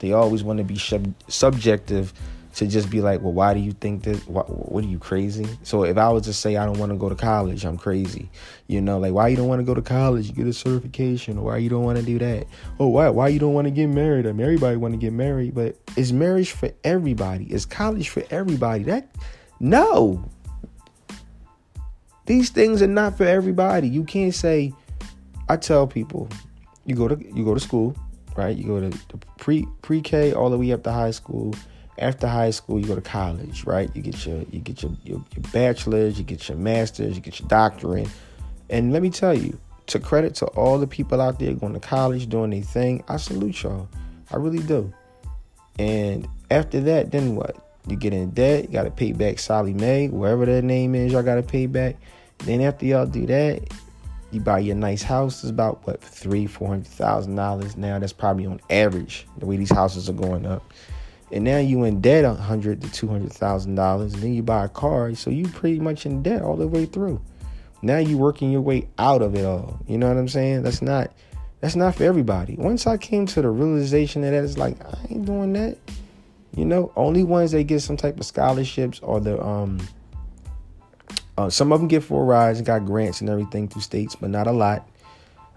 They 0.00 0.12
always 0.12 0.42
want 0.42 0.58
to 0.58 0.64
be 0.64 0.78
sub- 0.78 1.14
subjective 1.28 2.12
to 2.56 2.68
just 2.68 2.88
be 2.88 3.00
like, 3.00 3.20
well, 3.20 3.32
why 3.32 3.52
do 3.52 3.60
you 3.60 3.72
think 3.72 4.04
that? 4.04 4.16
What, 4.28 4.48
are 4.48 4.86
you 4.86 4.98
crazy? 4.98 5.46
So 5.64 5.84
if 5.84 5.96
I 5.96 6.08
was 6.10 6.22
to 6.24 6.32
say 6.32 6.56
I 6.56 6.64
don't 6.64 6.78
want 6.78 6.92
to 6.92 6.98
go 6.98 7.08
to 7.08 7.14
college, 7.14 7.64
I'm 7.64 7.76
crazy. 7.76 8.30
You 8.68 8.80
know, 8.80 8.98
like 8.98 9.12
why 9.12 9.28
you 9.28 9.36
don't 9.36 9.48
want 9.48 9.60
to 9.60 9.64
go 9.64 9.74
to 9.74 9.82
college? 9.82 10.28
You 10.28 10.34
get 10.34 10.46
a 10.46 10.52
certification, 10.52 11.38
or 11.38 11.46
why 11.46 11.56
you 11.58 11.68
don't 11.68 11.82
want 11.82 11.98
to 11.98 12.04
do 12.04 12.18
that? 12.20 12.46
Oh, 12.78 12.88
why 12.88 13.08
why 13.08 13.28
you 13.28 13.38
don't 13.38 13.54
want 13.54 13.66
to 13.66 13.72
get 13.72 13.88
married? 13.88 14.26
I 14.26 14.32
mean, 14.32 14.42
everybody 14.42 14.76
want 14.76 14.94
to 14.94 14.98
get 14.98 15.12
married, 15.12 15.54
but 15.54 15.76
is 15.96 16.12
marriage 16.12 16.52
for 16.52 16.70
everybody? 16.84 17.52
Is 17.52 17.66
college 17.66 18.08
for 18.08 18.22
everybody? 18.30 18.84
That 18.84 19.08
no. 19.58 20.30
These 22.26 22.50
things 22.50 22.80
are 22.82 22.86
not 22.86 23.18
for 23.18 23.24
everybody. 23.24 23.88
You 23.88 24.04
can't 24.04 24.34
say. 24.34 24.72
I 25.46 25.56
tell 25.58 25.86
people, 25.86 26.30
you 26.86 26.94
go 26.94 27.06
to 27.08 27.22
you 27.34 27.44
go 27.44 27.52
to 27.52 27.60
school, 27.60 27.94
right? 28.36 28.56
You 28.56 28.64
go 28.64 28.90
to 28.90 28.98
pre 29.38 29.66
pre 29.82 30.00
K 30.00 30.32
all 30.32 30.50
the 30.50 30.58
way 30.58 30.72
up 30.72 30.82
to 30.84 30.92
high 30.92 31.10
school. 31.10 31.54
After 31.96 32.26
high 32.26 32.50
school, 32.50 32.80
you 32.80 32.86
go 32.86 32.96
to 32.96 33.00
college, 33.00 33.64
right? 33.64 33.88
You 33.94 34.02
get 34.02 34.26
your 34.26 34.42
you 34.50 34.60
get 34.60 34.82
your, 34.82 34.92
your, 35.04 35.24
your 35.34 35.42
bachelor's, 35.52 36.18
you 36.18 36.24
get 36.24 36.48
your 36.48 36.58
master's, 36.58 37.14
you 37.14 37.20
get 37.20 37.38
your 37.38 37.48
doctorate. 37.48 38.08
And 38.68 38.92
let 38.92 39.02
me 39.02 39.10
tell 39.10 39.34
you, 39.34 39.58
to 39.86 40.00
credit 40.00 40.34
to 40.36 40.46
all 40.46 40.78
the 40.78 40.86
people 40.86 41.20
out 41.20 41.38
there 41.38 41.52
going 41.52 41.74
to 41.74 41.80
college 41.80 42.28
doing 42.28 42.50
their 42.50 42.62
thing, 42.62 43.04
I 43.08 43.16
salute 43.18 43.62
y'all. 43.62 43.88
I 44.32 44.36
really 44.36 44.62
do. 44.62 44.92
And 45.78 46.26
after 46.50 46.80
that, 46.80 47.10
then 47.10 47.36
what? 47.36 47.56
You 47.86 47.96
get 47.96 48.14
in 48.14 48.30
debt, 48.30 48.64
you 48.64 48.70
gotta 48.70 48.90
pay 48.90 49.12
back 49.12 49.38
Sallie 49.38 49.74
Mae, 49.74 50.08
wherever 50.08 50.46
that 50.46 50.64
name 50.64 50.94
is, 50.94 51.12
y'all 51.12 51.22
gotta 51.22 51.42
pay 51.42 51.66
back. 51.66 51.96
Then 52.38 52.62
after 52.62 52.86
y'all 52.86 53.06
do 53.06 53.26
that, 53.26 53.62
you 54.34 54.40
buy 54.40 54.58
your 54.58 54.76
nice 54.76 55.02
house. 55.02 55.42
It's 55.42 55.50
about 55.50 55.86
what 55.86 56.02
three, 56.02 56.46
four 56.46 56.68
hundred 56.68 56.88
thousand 56.88 57.36
dollars 57.36 57.76
now. 57.76 57.98
That's 57.98 58.12
probably 58.12 58.46
on 58.46 58.60
average 58.70 59.26
the 59.38 59.46
way 59.46 59.56
these 59.56 59.72
houses 59.72 60.08
are 60.08 60.14
going 60.14 60.44
up. 60.44 60.72
And 61.32 61.44
now 61.44 61.58
you 61.58 61.84
in 61.84 62.00
debt 62.00 62.24
a 62.24 62.34
hundred 62.34 62.82
to 62.82 62.92
two 62.92 63.08
hundred 63.08 63.32
thousand 63.32 63.74
dollars, 63.76 64.14
and 64.14 64.22
then 64.22 64.34
you 64.34 64.42
buy 64.42 64.64
a 64.64 64.68
car, 64.68 65.14
so 65.14 65.30
you 65.30 65.48
pretty 65.48 65.80
much 65.80 66.06
in 66.06 66.22
debt 66.22 66.42
all 66.42 66.56
the 66.56 66.68
way 66.68 66.86
through. 66.86 67.20
Now 67.82 67.98
you're 67.98 68.18
working 68.18 68.50
your 68.50 68.60
way 68.60 68.88
out 68.98 69.22
of 69.22 69.34
it 69.34 69.44
all. 69.44 69.78
You 69.86 69.98
know 69.98 70.08
what 70.08 70.16
I'm 70.16 70.28
saying? 70.28 70.62
That's 70.62 70.82
not 70.82 71.12
that's 71.60 71.76
not 71.76 71.94
for 71.94 72.04
everybody. 72.04 72.56
Once 72.56 72.86
I 72.86 72.96
came 72.96 73.26
to 73.26 73.42
the 73.42 73.50
realization 73.50 74.22
that 74.22 74.34
it's 74.34 74.58
like 74.58 74.82
I 74.84 74.98
ain't 75.10 75.24
doing 75.24 75.52
that. 75.54 75.78
You 76.56 76.64
know, 76.64 76.92
only 76.94 77.24
ones 77.24 77.50
that 77.50 77.64
get 77.64 77.80
some 77.80 77.96
type 77.96 78.20
of 78.20 78.26
scholarships 78.26 79.00
or 79.00 79.18
the 79.20 79.42
um 79.42 79.80
uh, 81.36 81.50
some 81.50 81.72
of 81.72 81.80
them 81.80 81.88
get 81.88 82.02
four 82.02 82.24
rides 82.24 82.58
and 82.58 82.66
got 82.66 82.84
grants 82.84 83.20
and 83.20 83.28
everything 83.28 83.68
through 83.68 83.82
states, 83.82 84.14
but 84.14 84.30
not 84.30 84.46
a 84.46 84.52
lot. 84.52 84.88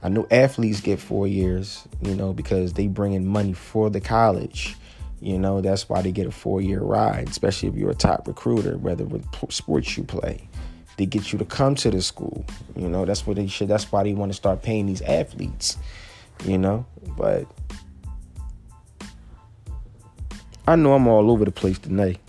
I 0.02 0.10
know 0.10 0.28
athletes 0.30 0.82
get 0.82 1.00
four 1.00 1.28
years, 1.28 1.88
you 2.02 2.16
know, 2.16 2.34
because 2.34 2.74
they 2.74 2.88
bring 2.88 3.14
in 3.14 3.26
money 3.26 3.54
for 3.54 3.90
the 3.90 4.00
college. 4.00 4.76
You 5.20 5.40
know, 5.40 5.62
that's 5.62 5.90
why 5.90 6.02
they 6.02 6.12
get 6.12 6.28
a 6.28 6.32
four 6.32 6.62
year 6.62 6.82
ride, 6.82 7.28
especially 7.30 7.70
if 7.70 7.76
you're 7.76 7.92
a 7.92 7.96
top 7.96 8.28
recruiter, 8.28 8.78
whether 8.78 9.04
with 9.04 9.26
sports 9.50 9.98
you 9.98 10.04
play. 10.04 10.48
They 10.98 11.06
get 11.06 11.32
you 11.32 11.40
to 11.40 11.46
come 11.46 11.76
to 11.76 11.92
the 11.92 12.02
school. 12.02 12.46
You 12.76 12.90
know, 12.90 13.06
that's 13.06 13.26
what 13.26 13.36
they 13.36 13.48
should. 13.48 13.68
That's 13.68 13.92
why 13.92 14.04
they 14.04 14.14
want 14.14 14.32
to 14.32 14.36
start 14.36 14.64
paying 14.64 14.86
these 14.86 15.02
athletes. 15.02 15.78
You 16.46 16.58
know, 16.58 16.86
but 17.16 17.48
I 20.68 20.76
know 20.76 20.94
I'm 20.94 21.08
all 21.08 21.32
over 21.32 21.46
the 21.46 21.52
place 21.52 21.80
tonight. 21.80 22.20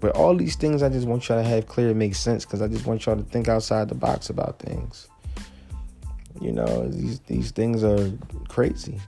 But 0.00 0.16
all 0.16 0.34
these 0.34 0.56
things 0.56 0.82
I 0.82 0.88
just 0.88 1.06
want 1.06 1.28
y'all 1.28 1.42
to 1.42 1.48
have 1.48 1.66
clear 1.66 1.90
and 1.90 1.98
make 1.98 2.14
sense 2.14 2.44
because 2.44 2.62
I 2.62 2.68
just 2.68 2.86
want 2.86 3.04
y'all 3.04 3.16
to 3.16 3.22
think 3.22 3.48
outside 3.48 3.88
the 3.88 3.94
box 3.94 4.30
about 4.30 4.58
things. 4.58 5.08
You 6.40 6.52
know, 6.52 6.88
these 6.88 7.20
these 7.20 7.50
things 7.50 7.84
are 7.84 8.10
crazy. 8.48 8.98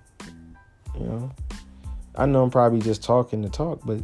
You 0.98 1.06
know? 1.06 1.32
I 2.14 2.26
know 2.26 2.42
I'm 2.42 2.50
probably 2.50 2.80
just 2.80 3.02
talking 3.02 3.42
to 3.42 3.48
talk, 3.48 3.80
but 3.86 4.00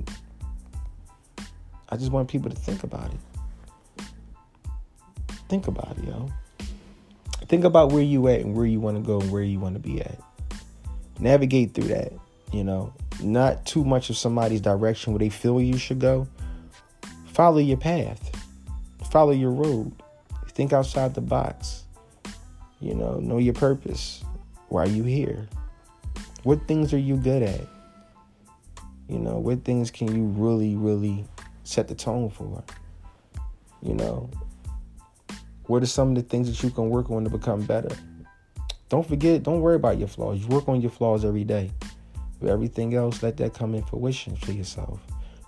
I 1.91 1.97
just 1.97 2.11
want 2.11 2.29
people 2.29 2.51
to 2.51 2.57
think 2.57 2.83
about 2.85 3.13
it. 3.13 4.05
Think 5.49 5.69
about 5.69 5.97
it, 5.99 6.05
yo. 6.05 6.31
Think 7.49 7.65
about 7.65 7.93
where 7.93 8.03
you 8.03 8.29
at 8.29 8.41
and 8.41 8.55
where 8.55 8.67
you 8.67 8.81
want 8.81 8.97
to 8.97 9.03
go 9.03 9.21
and 9.21 9.31
where 9.31 9.43
you 9.43 9.61
want 9.61 9.75
to 9.75 9.81
be 9.81 10.01
at. 10.01 10.19
Navigate 11.19 11.75
through 11.75 11.89
that, 11.89 12.13
you 12.53 12.65
know. 12.65 12.93
Not 13.23 13.67
too 13.67 13.85
much 13.85 14.11
of 14.11 14.17
somebody's 14.17 14.61
direction 14.61 15.13
where 15.13 15.19
they 15.19 15.29
feel 15.29 15.61
you 15.61 15.77
should 15.77 15.99
go, 15.99 16.29
Follow 17.39 17.59
your 17.59 17.77
path. 17.77 18.33
Follow 19.13 19.31
your 19.31 19.53
road. 19.53 19.93
Think 20.49 20.73
outside 20.73 21.15
the 21.15 21.21
box. 21.21 21.85
You 22.81 22.95
know, 22.95 23.21
know 23.21 23.39
your 23.39 23.55
purpose. 23.55 24.25
Why 24.71 24.83
are 24.83 24.89
you 24.89 25.05
here? 25.05 25.49
What 26.43 26.67
things 26.67 26.93
are 26.93 26.99
you 26.99 27.17
good 27.17 27.45
at? 27.45 27.61
You 29.09 29.21
know, 29.21 29.39
what 29.39 29.65
things 29.65 29.93
can 29.93 30.13
you 30.13 30.25
really, 30.25 30.75
really 30.75 31.25
set 31.63 31.87
the 31.87 31.95
tone 31.95 32.29
for? 32.29 32.65
You 33.85 33.95
know, 33.95 34.29
What 35.69 35.83
are 35.83 35.87
some 35.87 36.09
of 36.09 36.15
the 36.17 36.23
things 36.23 36.49
that 36.49 36.61
you 36.65 36.71
can 36.71 36.89
work 36.89 37.11
on 37.11 37.25
to 37.25 37.31
become 37.31 37.63
better? 37.63 37.95
Don't 38.89 39.07
forget, 39.07 39.43
don't 39.43 39.61
worry 39.61 39.77
about 39.77 39.99
your 39.99 40.09
flaws. 40.09 40.41
You 40.41 40.49
work 40.49 40.67
on 40.67 40.81
your 40.81 40.91
flaws 40.91 41.25
every 41.25 41.45
day. 41.45 41.71
But 42.41 42.49
everything 42.51 42.95
else, 42.95 43.23
let 43.23 43.37
that 43.37 43.55
come 43.55 43.75
in 43.75 43.85
fruition 43.85 44.35
for 44.35 44.53
yourself. 44.53 44.99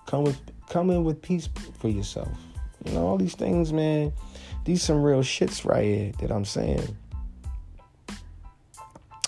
Come 0.05 0.23
with 0.23 0.39
come 0.71 0.89
in 0.89 1.03
with 1.03 1.21
peace 1.21 1.49
for 1.79 1.89
yourself. 1.89 2.31
You 2.85 2.93
know, 2.93 3.05
all 3.05 3.17
these 3.17 3.35
things, 3.35 3.73
man, 3.73 4.13
these 4.63 4.81
some 4.81 5.03
real 5.03 5.19
shits 5.19 5.65
right 5.65 5.83
here 5.83 6.11
that 6.19 6.31
I'm 6.31 6.45
saying. 6.45 6.97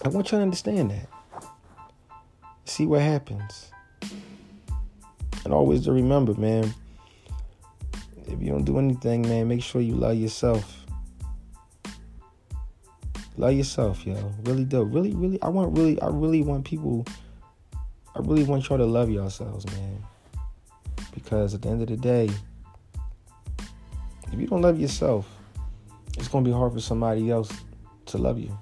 I 0.03 0.07
want 0.07 0.31
you 0.31 0.37
to 0.37 0.41
understand 0.41 0.91
that. 0.91 1.09
See 2.65 2.85
what 2.85 3.01
happens. 3.01 3.71
And 5.43 5.53
always 5.53 5.83
to 5.83 5.91
remember, 5.91 6.33
man, 6.35 6.73
if 8.27 8.41
you 8.41 8.47
don't 8.47 8.63
do 8.63 8.79
anything, 8.79 9.23
man, 9.23 9.49
make 9.49 9.61
sure 9.61 9.81
you 9.81 9.95
love 9.95 10.15
yourself. 10.15 10.85
Love 13.35 13.53
yourself, 13.53 14.07
yo. 14.07 14.33
Really 14.43 14.63
do. 14.63 14.83
Really, 14.83 15.13
really, 15.13 15.41
I 15.41 15.49
want 15.49 15.77
really, 15.77 16.01
I 16.01 16.07
really 16.07 16.41
want 16.41 16.63
people, 16.63 17.05
I 18.15 18.19
really 18.19 18.43
want 18.43 18.69
y'all 18.69 18.77
to 18.77 18.85
love 18.85 19.09
yourselves, 19.09 19.65
man. 19.65 20.03
Because 21.13 21.53
at 21.53 21.61
the 21.61 21.69
end 21.69 21.81
of 21.81 21.87
the 21.87 21.97
day, 21.97 22.29
if 24.31 24.39
you 24.39 24.47
don't 24.47 24.61
love 24.61 24.79
yourself, 24.79 25.27
it's 26.17 26.27
gonna 26.27 26.45
be 26.45 26.51
hard 26.51 26.73
for 26.73 26.79
somebody 26.79 27.29
else 27.29 27.51
to 28.07 28.17
love 28.17 28.39
you. 28.39 28.57